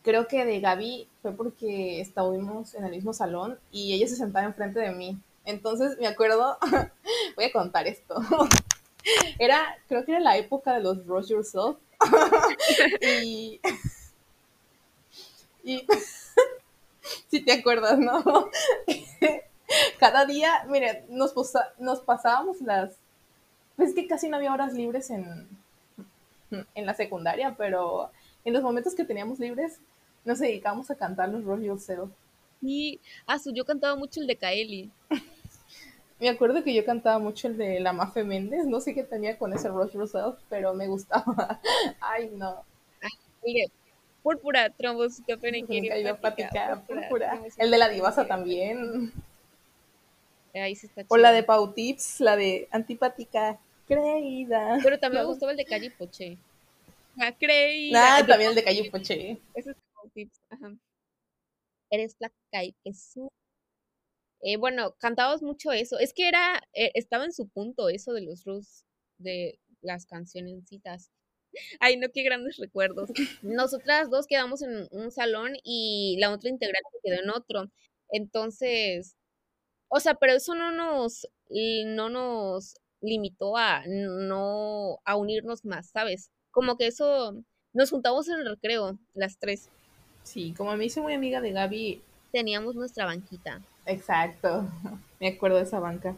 creo 0.02 0.26
que 0.28 0.44
de 0.44 0.60
Gaby 0.60 1.08
fue 1.22 1.32
porque 1.32 2.00
estábamos 2.00 2.74
en 2.74 2.84
el 2.84 2.92
mismo 2.92 3.12
salón 3.12 3.58
y 3.70 3.94
ella 3.94 4.08
se 4.08 4.16
sentaba 4.16 4.46
enfrente 4.46 4.80
de 4.80 4.90
mí. 4.90 5.18
Entonces 5.44 5.96
me 5.98 6.06
acuerdo, 6.06 6.58
voy 7.36 7.44
a 7.44 7.52
contar 7.52 7.86
esto. 7.86 8.20
Era, 9.38 9.78
creo 9.88 10.04
que 10.04 10.10
era 10.10 10.20
la 10.20 10.36
época 10.36 10.74
de 10.74 10.80
los 10.80 11.06
Rush 11.06 11.28
Yourself. 11.28 11.78
y. 13.00 13.58
y. 15.64 15.86
si 17.28 17.40
te 17.40 17.52
acuerdas, 17.52 17.98
¿no? 17.98 18.50
Cada 19.98 20.26
día, 20.26 20.64
mire, 20.68 21.06
nos, 21.08 21.32
nos 21.78 22.00
pasábamos 22.00 22.60
las. 22.60 22.96
Es 23.78 23.94
que 23.94 24.06
casi 24.06 24.28
no 24.28 24.36
había 24.36 24.52
horas 24.52 24.74
libres 24.74 25.08
en, 25.08 25.48
en 26.50 26.86
la 26.86 26.94
secundaria, 26.94 27.54
pero 27.56 28.10
en 28.48 28.54
los 28.54 28.62
momentos 28.62 28.94
que 28.94 29.04
teníamos 29.04 29.38
libres, 29.38 29.78
nos 30.24 30.38
dedicamos 30.38 30.90
a 30.90 30.94
cantar 30.94 31.28
los 31.28 31.44
Roll 31.44 31.62
Yourself. 31.62 32.10
Y, 32.62 32.98
ah, 33.26 33.36
yo 33.52 33.64
cantaba 33.64 33.94
mucho 33.94 34.20
el 34.20 34.26
de 34.26 34.36
Kaeli. 34.36 34.90
me 36.18 36.28
acuerdo 36.30 36.64
que 36.64 36.74
yo 36.74 36.84
cantaba 36.84 37.18
mucho 37.18 37.48
el 37.48 37.58
de 37.58 37.78
la 37.78 37.92
Mafe 37.92 38.24
Méndez, 38.24 38.66
no 38.66 38.80
sé 38.80 38.94
qué 38.94 39.04
tenía 39.04 39.38
con 39.38 39.52
ese 39.52 39.68
Rush 39.68 39.92
Yourself, 39.92 40.38
pero 40.48 40.72
me 40.72 40.88
gustaba. 40.88 41.60
Ay, 42.00 42.30
no. 42.34 42.64
Ay, 43.02 43.10
mire, 43.44 43.70
púrpura, 44.22 44.70
trombocitopenia 44.70 45.66
púrpura. 45.66 46.82
púrpura. 46.86 47.42
El 47.58 47.70
de 47.70 47.78
la 47.78 47.88
divasa 47.90 48.26
también. 48.26 49.12
Ahí 50.54 50.74
sí 50.74 50.86
está 50.86 51.04
O 51.08 51.18
la 51.18 51.30
de 51.32 51.42
Pau 51.42 51.72
Tips, 51.72 52.20
la 52.20 52.34
de 52.34 52.66
antipática, 52.72 53.58
creída. 53.86 54.78
Pero 54.82 54.98
también 54.98 55.22
me 55.22 55.28
gustaba 55.28 55.52
el 55.52 55.58
de 55.58 55.66
Calle 55.66 55.90
Poche. 55.90 56.38
Ah, 57.20 57.36
creída. 57.36 58.18
Ah, 58.18 58.26
también 58.26 58.50
el 58.50 58.56
de 58.56 58.64
Calle 58.64 58.90
Poche. 58.90 59.40
Ese 59.54 59.70
es 59.70 59.76
tips. 60.14 60.40
Ajá. 60.50 60.76
Eres 61.90 62.16
flaca 62.16 62.64
y 62.64 62.74
su 62.94 63.28
Eh, 64.40 64.56
bueno, 64.56 64.94
cantábamos 64.98 65.42
mucho 65.42 65.72
eso. 65.72 65.98
Es 65.98 66.12
que 66.14 66.28
era, 66.28 66.60
eh, 66.72 66.92
estaba 66.94 67.24
en 67.24 67.32
su 67.32 67.48
punto 67.48 67.88
eso 67.88 68.12
de 68.12 68.22
los 68.22 68.44
Rus, 68.44 68.84
de 69.18 69.58
las 69.82 70.06
cancionecitas. 70.06 71.10
Ay, 71.80 71.96
no, 71.96 72.08
qué 72.12 72.22
grandes 72.22 72.56
recuerdos. 72.58 73.10
Nosotras 73.42 74.10
dos 74.10 74.26
quedamos 74.26 74.62
en 74.62 74.88
un 74.92 75.10
salón 75.10 75.54
y 75.64 76.16
la 76.20 76.32
otra 76.32 76.50
integrante 76.50 76.88
quedó 77.02 77.20
en 77.22 77.30
otro. 77.30 77.70
Entonces, 78.10 79.16
o 79.88 80.00
sea, 80.00 80.14
pero 80.16 80.34
eso 80.34 80.54
no 80.54 80.72
nos, 80.72 81.28
no 81.50 82.08
nos 82.10 82.74
limitó 83.00 83.56
a 83.56 83.84
no, 83.86 84.98
a 85.04 85.16
unirnos 85.16 85.64
más, 85.64 85.90
¿sabes? 85.90 86.30
Como 86.50 86.76
que 86.76 86.86
eso, 86.86 87.34
nos 87.72 87.90
juntamos 87.90 88.28
en 88.28 88.40
el 88.40 88.48
recreo, 88.48 88.98
las 89.14 89.38
tres. 89.38 89.68
Sí, 90.22 90.54
como 90.56 90.76
me 90.76 90.84
hice 90.84 91.00
muy 91.00 91.14
amiga 91.14 91.40
de 91.40 91.52
Gaby. 91.52 92.02
Teníamos 92.32 92.74
nuestra 92.74 93.06
banquita. 93.06 93.60
Exacto, 93.86 94.68
me 95.20 95.28
acuerdo 95.28 95.56
de 95.56 95.64
esa 95.64 95.80
banca. 95.80 96.14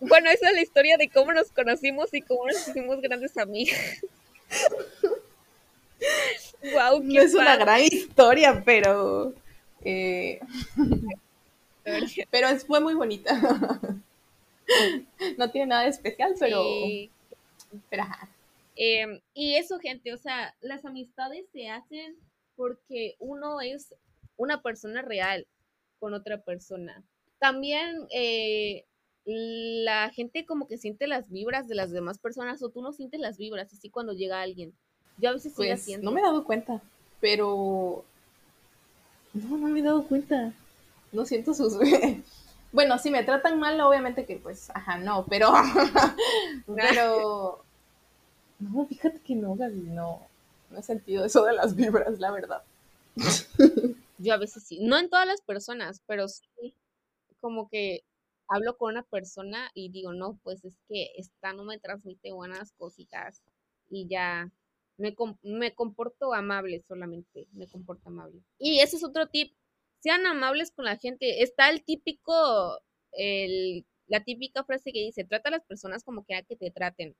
Bueno, 0.00 0.30
esa 0.30 0.48
es 0.48 0.54
la 0.54 0.62
historia 0.62 0.96
de 0.98 1.08
cómo 1.08 1.32
nos 1.32 1.50
conocimos 1.50 2.12
y 2.12 2.20
cómo 2.20 2.46
nos 2.46 2.68
hicimos 2.68 3.00
grandes 3.00 3.36
amigas. 3.38 4.02
wow, 6.74 7.02
no 7.02 7.20
es 7.20 7.34
una 7.34 7.56
gran 7.56 7.80
historia, 7.80 8.62
pero 8.64 9.32
eh, 9.84 10.40
pero 12.30 12.48
fue 12.60 12.80
muy 12.80 12.94
bonita. 12.94 13.38
no 15.38 15.50
tiene 15.50 15.66
nada 15.66 15.82
de 15.82 15.90
especial, 15.90 16.34
pero, 16.38 16.64
pero 17.90 18.04
em, 18.76 19.20
y 19.32 19.54
eso, 19.54 19.78
gente, 19.78 20.12
o 20.12 20.16
sea, 20.16 20.54
las 20.60 20.84
amistades 20.84 21.46
se 21.52 21.68
hacen 21.68 22.16
porque 22.56 23.16
uno 23.18 23.60
es 23.60 23.94
una 24.36 24.62
persona 24.62 25.02
real 25.02 25.46
con 25.98 26.14
otra 26.14 26.42
persona. 26.42 27.04
También 27.38 28.06
eh, 28.10 28.84
la 29.24 30.10
gente 30.10 30.44
como 30.44 30.66
que 30.66 30.78
siente 30.78 31.06
las 31.06 31.30
vibras 31.30 31.68
de 31.68 31.74
las 31.74 31.90
demás 31.90 32.18
personas 32.18 32.62
o 32.62 32.68
tú 32.68 32.82
no 32.82 32.92
sientes 32.92 33.20
las 33.20 33.38
vibras 33.38 33.72
así 33.72 33.90
cuando 33.90 34.12
llega 34.12 34.40
alguien. 34.40 34.74
Yo 35.18 35.30
a 35.30 35.32
veces 35.32 35.52
pues, 35.56 35.72
haciendo. 35.72 36.04
No 36.04 36.12
me 36.12 36.20
he 36.20 36.24
dado 36.24 36.44
cuenta, 36.44 36.80
pero 37.20 38.04
no, 39.32 39.56
no 39.56 39.68
me 39.68 39.80
he 39.80 39.82
dado 39.82 40.04
cuenta. 40.04 40.52
No 41.12 41.24
siento 41.24 41.54
sus 41.54 41.78
bueno, 42.72 42.98
si 42.98 43.10
me 43.10 43.22
tratan 43.22 43.58
mal, 43.58 43.80
obviamente 43.80 44.26
que 44.26 44.36
pues, 44.36 44.70
ajá, 44.74 44.98
no, 44.98 45.24
pero 45.26 45.52
pero 46.66 47.63
no, 48.70 48.86
fíjate 48.86 49.20
que 49.20 49.34
no, 49.34 49.54
Gaby, 49.54 49.80
no 49.90 50.26
no 50.74 50.80
he 50.80 50.82
sentido 50.82 51.24
eso 51.24 51.44
de 51.44 51.54
las 51.54 51.74
vibras, 51.74 52.18
la 52.18 52.30
verdad. 52.30 52.62
Yo 54.18 54.34
a 54.34 54.38
veces 54.38 54.64
sí, 54.64 54.80
no 54.80 54.98
en 54.98 55.08
todas 55.08 55.26
las 55.26 55.40
personas, 55.40 56.02
pero 56.06 56.28
sí, 56.28 56.74
como 57.40 57.68
que 57.68 58.04
hablo 58.48 58.76
con 58.76 58.92
una 58.92 59.02
persona 59.04 59.70
y 59.74 59.90
digo, 59.90 60.12
no, 60.12 60.38
pues 60.42 60.64
es 60.64 60.76
que 60.88 61.12
esta 61.16 61.52
no 61.52 61.64
me 61.64 61.78
transmite 61.78 62.32
buenas 62.32 62.72
cositas 62.72 63.42
y 63.88 64.06
ya 64.08 64.50
me, 64.96 65.14
me 65.42 65.74
comporto 65.74 66.34
amable 66.34 66.82
solamente, 66.82 67.46
me 67.52 67.68
comporto 67.68 68.08
amable. 68.08 68.42
Y 68.58 68.80
ese 68.80 68.96
es 68.96 69.04
otro 69.04 69.28
tip, 69.28 69.54
sean 70.00 70.26
amables 70.26 70.70
con 70.70 70.84
la 70.84 70.96
gente. 70.96 71.42
Está 71.42 71.70
el 71.70 71.84
típico, 71.84 72.80
el, 73.12 73.86
la 74.06 74.24
típica 74.24 74.64
frase 74.64 74.92
que 74.92 75.00
dice, 75.00 75.24
trata 75.24 75.48
a 75.48 75.52
las 75.52 75.64
personas 75.64 76.04
como 76.04 76.24
quiera 76.24 76.42
que 76.42 76.56
te 76.56 76.70
traten. 76.70 77.16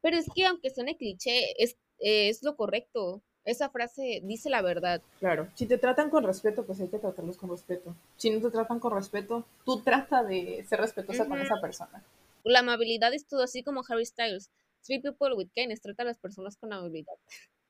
Pero 0.00 0.16
es 0.16 0.26
que 0.34 0.46
aunque 0.46 0.70
suene 0.70 0.96
cliché, 0.96 1.54
es 1.62 1.76
es 1.98 2.42
lo 2.42 2.56
correcto. 2.56 3.22
Esa 3.44 3.70
frase 3.70 4.20
dice 4.24 4.50
la 4.50 4.60
verdad. 4.60 5.00
Claro, 5.20 5.48
si 5.54 5.66
te 5.66 5.78
tratan 5.78 6.10
con 6.10 6.24
respeto, 6.24 6.66
pues 6.66 6.80
hay 6.80 6.88
que 6.88 6.98
tratarlos 6.98 7.38
con 7.38 7.50
respeto. 7.50 7.94
Si 8.16 8.30
no 8.30 8.40
te 8.40 8.50
tratan 8.50 8.78
con 8.78 8.94
respeto, 8.94 9.46
tú 9.64 9.80
trata 9.80 10.22
de 10.22 10.64
ser 10.68 10.80
respetuosa 10.80 11.26
con 11.26 11.40
esa 11.40 11.60
persona. 11.60 12.04
La 12.44 12.60
amabilidad 12.60 13.14
es 13.14 13.26
todo, 13.26 13.42
así 13.42 13.62
como 13.62 13.82
Harry 13.88 14.04
Styles. 14.04 14.50
Three 14.82 15.00
people 15.00 15.34
with 15.34 15.48
kindness, 15.54 15.80
trata 15.80 16.02
a 16.02 16.06
las 16.06 16.18
personas 16.18 16.56
con 16.56 16.72
amabilidad. 16.72 17.14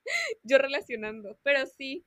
Yo 0.42 0.58
relacionando, 0.58 1.38
pero 1.42 1.64
sí. 1.66 2.04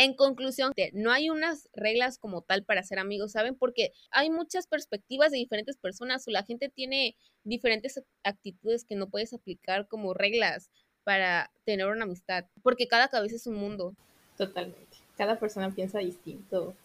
En 0.00 0.14
conclusión, 0.14 0.72
no 0.92 1.10
hay 1.10 1.28
unas 1.28 1.68
reglas 1.72 2.18
como 2.18 2.42
tal 2.42 2.64
para 2.64 2.84
ser 2.84 3.00
amigos, 3.00 3.32
¿saben? 3.32 3.56
Porque 3.56 3.90
hay 4.12 4.30
muchas 4.30 4.68
perspectivas 4.68 5.32
de 5.32 5.38
diferentes 5.38 5.76
personas 5.76 6.26
o 6.28 6.30
la 6.30 6.44
gente 6.44 6.68
tiene 6.68 7.16
diferentes 7.42 8.00
actitudes 8.22 8.84
que 8.84 8.94
no 8.94 9.10
puedes 9.10 9.34
aplicar 9.34 9.88
como 9.88 10.14
reglas 10.14 10.70
para 11.02 11.50
tener 11.64 11.88
una 11.88 12.04
amistad, 12.04 12.44
porque 12.62 12.86
cada 12.86 13.08
cabeza 13.08 13.34
es 13.34 13.48
un 13.48 13.56
mundo. 13.56 13.96
Totalmente. 14.36 14.98
Cada 15.16 15.36
persona 15.40 15.74
piensa 15.74 15.98
distinto. 15.98 16.76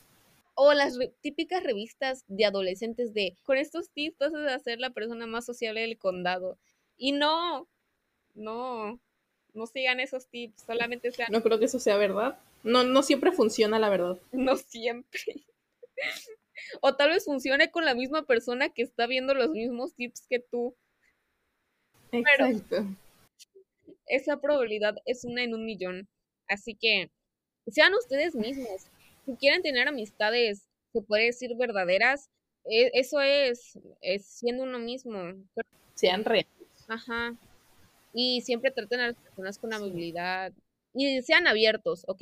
O 0.55 0.73
las 0.73 0.97
típicas 1.21 1.61
revistas 1.61 2.23
de 2.27 2.45
adolescentes 2.45 3.13
de, 3.13 3.37
con 3.43 3.57
estos 3.59 3.91
tips 3.91 4.17
vas 4.17 4.33
a 4.33 4.57
ser 4.57 4.79
la 4.79 4.89
persona 4.89 5.27
más 5.27 5.45
sociable 5.45 5.81
del 5.81 5.99
condado. 5.99 6.57
Y 6.97 7.11
no, 7.11 7.67
no, 8.33 8.99
no 9.53 9.67
sigan 9.67 9.99
esos 9.99 10.25
tips, 10.29 10.63
solamente 10.65 11.11
sean... 11.11 11.31
No 11.31 11.43
creo 11.43 11.59
que 11.59 11.65
eso 11.65 11.77
sea 11.77 11.97
verdad. 11.97 12.39
No, 12.63 12.83
no 12.83 13.03
siempre 13.03 13.31
funciona 13.31 13.79
la 13.79 13.89
verdad. 13.89 14.17
No 14.31 14.57
siempre. 14.57 15.45
o 16.81 16.95
tal 16.95 17.09
vez 17.09 17.25
funcione 17.25 17.71
con 17.71 17.85
la 17.85 17.93
misma 17.93 18.25
persona 18.25 18.69
que 18.69 18.81
está 18.83 19.05
viendo 19.05 19.33
los 19.33 19.49
mismos 19.49 19.93
tips 19.95 20.25
que 20.29 20.39
tú. 20.39 20.75
Exacto. 22.11 22.85
esa 24.05 24.39
probabilidad 24.39 24.95
es 25.05 25.25
una 25.25 25.43
en 25.43 25.53
un 25.53 25.65
millón. 25.65 26.07
Así 26.47 26.75
que 26.75 27.11
sean 27.67 27.93
ustedes 27.95 28.35
mismos. 28.35 28.87
Si 29.25 29.35
quieren 29.35 29.61
tener 29.61 29.87
amistades, 29.87 30.67
se 30.91 31.01
puede 31.01 31.25
decir 31.25 31.55
verdaderas, 31.57 32.29
e, 32.65 32.91
eso 32.93 33.19
es, 33.21 33.79
es 34.01 34.25
siendo 34.25 34.63
uno 34.63 34.79
mismo. 34.79 35.33
Sean 35.95 36.23
reales. 36.23 36.51
Ajá. 36.87 37.35
Y 38.13 38.41
siempre 38.41 38.71
traten 38.71 38.99
a 38.99 39.07
las 39.07 39.15
personas 39.15 39.57
con 39.57 39.73
amabilidad. 39.73 40.53
Y 40.93 41.21
sean 41.23 41.47
abiertos, 41.47 42.03
¿ok? 42.07 42.21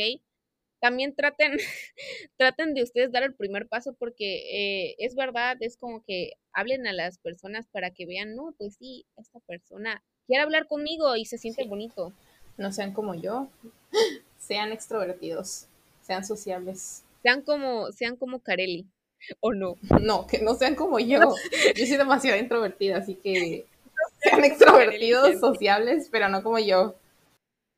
También 0.82 1.16
traten, 1.16 1.54
traten 2.38 2.74
de 2.74 2.84
ustedes 2.84 3.12
dar 3.12 3.24
el 3.24 3.36
primer 3.36 3.68
paso 3.68 3.94
porque 3.94 4.90
eh, 4.90 4.96
es 4.98 5.16
verdad, 5.16 5.56
es 5.62 5.78
como 5.78 6.04
que 6.04 6.34
hablen 6.52 6.88
a 6.88 6.94
las 6.94 7.20
personas 7.20 7.68
para 7.72 7.92
que 7.92 8.06
vean, 8.06 8.36
no, 8.36 8.54
pues 8.58 8.76
sí, 8.78 9.06
esta 9.16 9.40
persona 9.42 10.04
quiere 10.28 10.44
hablar 10.44 10.68
conmigo 10.68 11.16
y 11.16 11.26
se 11.26 11.38
siente 11.38 11.66
bonito. 11.66 12.12
No 12.58 12.74
sean 12.74 12.94
como 12.94 13.14
yo, 13.14 13.48
sean 14.40 14.72
extrovertidos, 14.72 15.68
sean 16.02 16.26
sociables. 16.26 17.04
Sean 17.22 17.44
como, 17.44 17.92
sean 17.92 18.16
como 18.16 18.40
Carelli, 18.40 18.88
¿o 19.40 19.54
no? 19.54 19.76
No, 20.02 20.26
que 20.26 20.40
no 20.40 20.56
sean 20.56 20.76
como 20.76 21.00
yo. 21.00 21.20
Yo 21.76 21.86
soy 21.86 21.98
demasiado 21.98 22.40
introvertida, 22.40 22.98
así 22.98 23.14
que 23.14 23.68
sean 24.24 24.44
extrovertidos, 24.44 25.40
sociables, 25.40 26.10
pero 26.12 26.28
no 26.28 26.42
como 26.42 26.58
yo. 26.58 26.96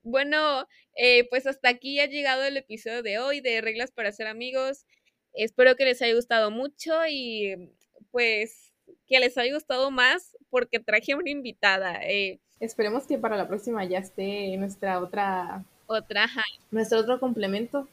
Bueno, 0.03 0.67
eh, 0.95 1.27
pues 1.29 1.47
hasta 1.47 1.69
aquí 1.69 1.99
ha 1.99 2.05
llegado 2.05 2.43
el 2.43 2.57
episodio 2.57 3.01
de 3.01 3.19
hoy 3.19 3.39
de 3.39 3.61
Reglas 3.61 3.91
para 3.91 4.11
ser 4.11 4.27
amigos. 4.27 4.85
Espero 5.33 5.75
que 5.75 5.85
les 5.85 6.01
haya 6.01 6.13
gustado 6.13 6.51
mucho 6.51 6.93
y 7.09 7.71
pues 8.11 8.71
que 9.07 9.19
les 9.19 9.37
haya 9.37 9.53
gustado 9.53 9.91
más 9.91 10.37
porque 10.49 10.79
traje 10.79 11.15
una 11.15 11.29
invitada. 11.29 11.99
Eh. 12.03 12.39
Esperemos 12.59 13.07
que 13.07 13.17
para 13.17 13.37
la 13.37 13.47
próxima 13.47 13.83
ya 13.85 13.99
esté 13.99 14.55
nuestra 14.57 14.99
otra... 14.99 15.63
Otra. 15.87 16.29
Nuestro 16.71 16.99
otro 16.99 17.19
complemento. 17.19 17.87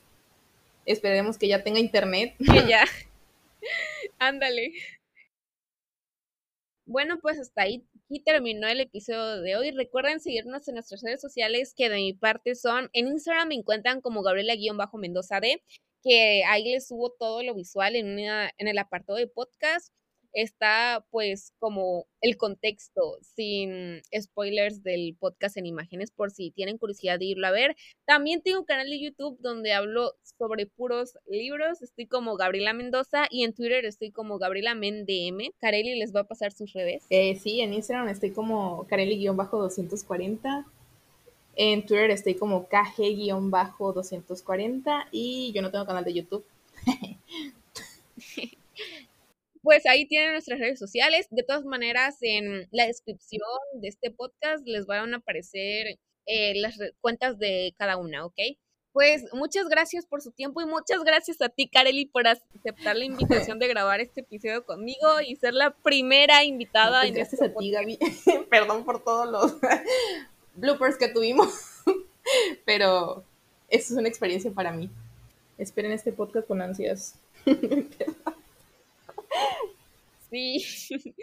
Esperemos 0.86 1.38
que 1.38 1.48
ya 1.48 1.62
tenga 1.62 1.78
internet. 1.78 2.34
Que 2.38 2.66
ya. 2.68 2.84
Ándale. 4.18 4.72
Bueno, 6.90 7.20
pues 7.20 7.38
hasta 7.38 7.62
ahí 7.62 7.86
terminó 8.24 8.66
el 8.66 8.80
episodio 8.80 9.40
de 9.42 9.54
hoy. 9.54 9.70
Recuerden 9.70 10.18
seguirnos 10.18 10.66
en 10.66 10.74
nuestras 10.74 11.02
redes 11.04 11.20
sociales, 11.20 11.72
que 11.76 11.88
de 11.88 11.94
mi 11.94 12.14
parte 12.14 12.56
son 12.56 12.90
en 12.92 13.06
Instagram 13.06 13.46
me 13.46 13.54
encuentran 13.54 14.00
como 14.00 14.24
Gabriela-Mendoza 14.24 15.38
D, 15.38 15.62
que 16.02 16.42
ahí 16.48 16.64
les 16.64 16.88
subo 16.88 17.12
todo 17.12 17.44
lo 17.44 17.54
visual 17.54 17.94
en, 17.94 18.18
en 18.18 18.68
el 18.68 18.76
apartado 18.76 19.20
de 19.20 19.28
podcast 19.28 19.94
está 20.32 21.04
pues 21.10 21.52
como 21.58 22.06
el 22.20 22.36
contexto 22.36 23.18
sin 23.20 24.02
spoilers 24.18 24.82
del 24.82 25.16
podcast 25.18 25.56
en 25.56 25.66
imágenes 25.66 26.10
por 26.10 26.30
si 26.30 26.50
tienen 26.50 26.78
curiosidad 26.78 27.18
de 27.18 27.26
irlo 27.26 27.46
a 27.46 27.50
ver. 27.50 27.76
También 28.04 28.42
tengo 28.42 28.60
un 28.60 28.64
canal 28.64 28.88
de 28.88 29.00
YouTube 29.00 29.38
donde 29.40 29.72
hablo 29.72 30.14
sobre 30.38 30.66
puros 30.66 31.18
libros. 31.28 31.82
Estoy 31.82 32.06
como 32.06 32.36
Gabriela 32.36 32.72
Mendoza 32.72 33.26
y 33.30 33.44
en 33.44 33.54
Twitter 33.54 33.84
estoy 33.84 34.10
como 34.10 34.38
Gabriela 34.38 34.74
Mendm. 34.74 35.52
Carely 35.60 35.98
les 35.98 36.14
va 36.14 36.20
a 36.20 36.24
pasar 36.24 36.52
sus 36.52 36.72
redes. 36.72 37.04
Eh, 37.10 37.36
sí, 37.36 37.60
en 37.60 37.74
Instagram 37.74 38.08
estoy 38.08 38.30
como 38.30 38.86
Carely-240. 38.88 40.64
En 41.56 41.84
Twitter 41.84 42.10
estoy 42.10 42.36
como 42.36 42.68
KG-240 42.68 45.06
y 45.10 45.52
yo 45.52 45.62
no 45.62 45.70
tengo 45.70 45.86
canal 45.86 46.04
de 46.04 46.14
YouTube. 46.14 46.44
pues 49.62 49.86
ahí 49.86 50.06
tienen 50.06 50.32
nuestras 50.32 50.58
redes 50.58 50.78
sociales. 50.78 51.26
De 51.30 51.42
todas 51.42 51.64
maneras, 51.64 52.18
en 52.20 52.68
la 52.70 52.86
descripción 52.86 53.42
de 53.80 53.88
este 53.88 54.10
podcast 54.10 54.66
les 54.66 54.86
van 54.86 55.14
a 55.14 55.18
aparecer 55.18 55.98
eh, 56.26 56.54
las 56.60 56.78
cuentas 57.00 57.38
de 57.38 57.74
cada 57.78 57.96
una, 57.96 58.24
¿ok? 58.24 58.38
Pues 58.92 59.24
muchas 59.32 59.68
gracias 59.68 60.04
por 60.04 60.20
su 60.20 60.32
tiempo 60.32 60.60
y 60.60 60.66
muchas 60.66 61.04
gracias 61.04 61.40
a 61.40 61.48
ti, 61.48 61.68
Kareli, 61.68 62.06
por 62.06 62.26
aceptar 62.26 62.96
la 62.96 63.04
invitación 63.04 63.60
de 63.60 63.68
grabar 63.68 64.00
este 64.00 64.22
episodio 64.22 64.64
conmigo 64.64 65.20
y 65.24 65.36
ser 65.36 65.54
la 65.54 65.76
primera 65.76 66.42
invitada. 66.42 67.02
Pues 67.02 67.14
gracias 67.14 67.42
a 67.42 67.54
ti, 67.54 67.70
Gaby. 67.70 67.98
Perdón 68.50 68.84
por 68.84 69.04
todos 69.04 69.30
los 69.30 69.56
bloopers 70.54 70.96
que 70.96 71.08
tuvimos, 71.08 71.52
pero 72.64 73.24
eso 73.68 73.94
es 73.94 73.98
una 73.98 74.08
experiencia 74.08 74.50
para 74.50 74.72
mí. 74.72 74.90
Esperen 75.56 75.92
este 75.92 76.12
podcast 76.12 76.48
con 76.48 76.60
ansias. 76.60 77.14
Sí, 80.30 80.64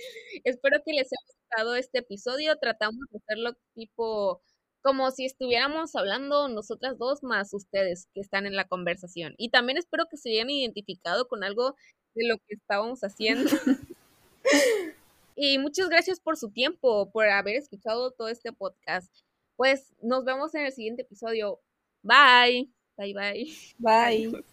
espero 0.43 0.82
que 0.86 0.93
les 0.93 1.08
haya 1.08 1.34
gustado 1.39 1.76
este 1.76 1.99
episodio. 1.99 2.58
Tratamos 2.58 2.99
de 3.12 3.18
hacerlo 3.18 3.58
tipo 3.74 4.41
como 4.82 5.12
si 5.12 5.26
estuviéramos 5.26 5.95
hablando 5.95 6.47
nosotras 6.47 6.97
dos 6.97 7.24
más 7.24 7.53
ustedes 7.53 8.08
que 8.14 8.22
están 8.22 8.45
en 8.45 8.55
la 8.55 8.68
conversación. 8.68 9.34
Y 9.38 9.49
también 9.49 9.78
espero 9.78 10.05
que 10.10 10.18
se 10.18 10.30
hayan 10.32 10.49
identificado 10.49 11.28
con 11.28 11.43
algo 11.43 11.76
de 12.16 12.28
lo 12.28 12.38
que 12.38 12.55
estábamos 12.55 13.01
haciendo. 13.01 13.49
y 15.36 15.58
muchas 15.58 15.89
gracias 15.89 16.20
por 16.20 16.38
su 16.38 16.51
tiempo, 16.51 17.10
por 17.12 17.28
haber 17.28 17.55
escuchado 17.55 18.12
todo 18.12 18.30
este 18.30 18.53
podcast. 18.53 19.14
Pues 19.55 19.93
nos 20.01 20.24
vemos 20.24 20.53
en 20.55 20.66
el 20.66 20.72
siguiente 20.72 21.01
episodio. 21.01 21.60
Bye. 22.01 22.72
Bye, 22.97 23.14
bye. 23.14 23.53
Bye. 23.78 24.43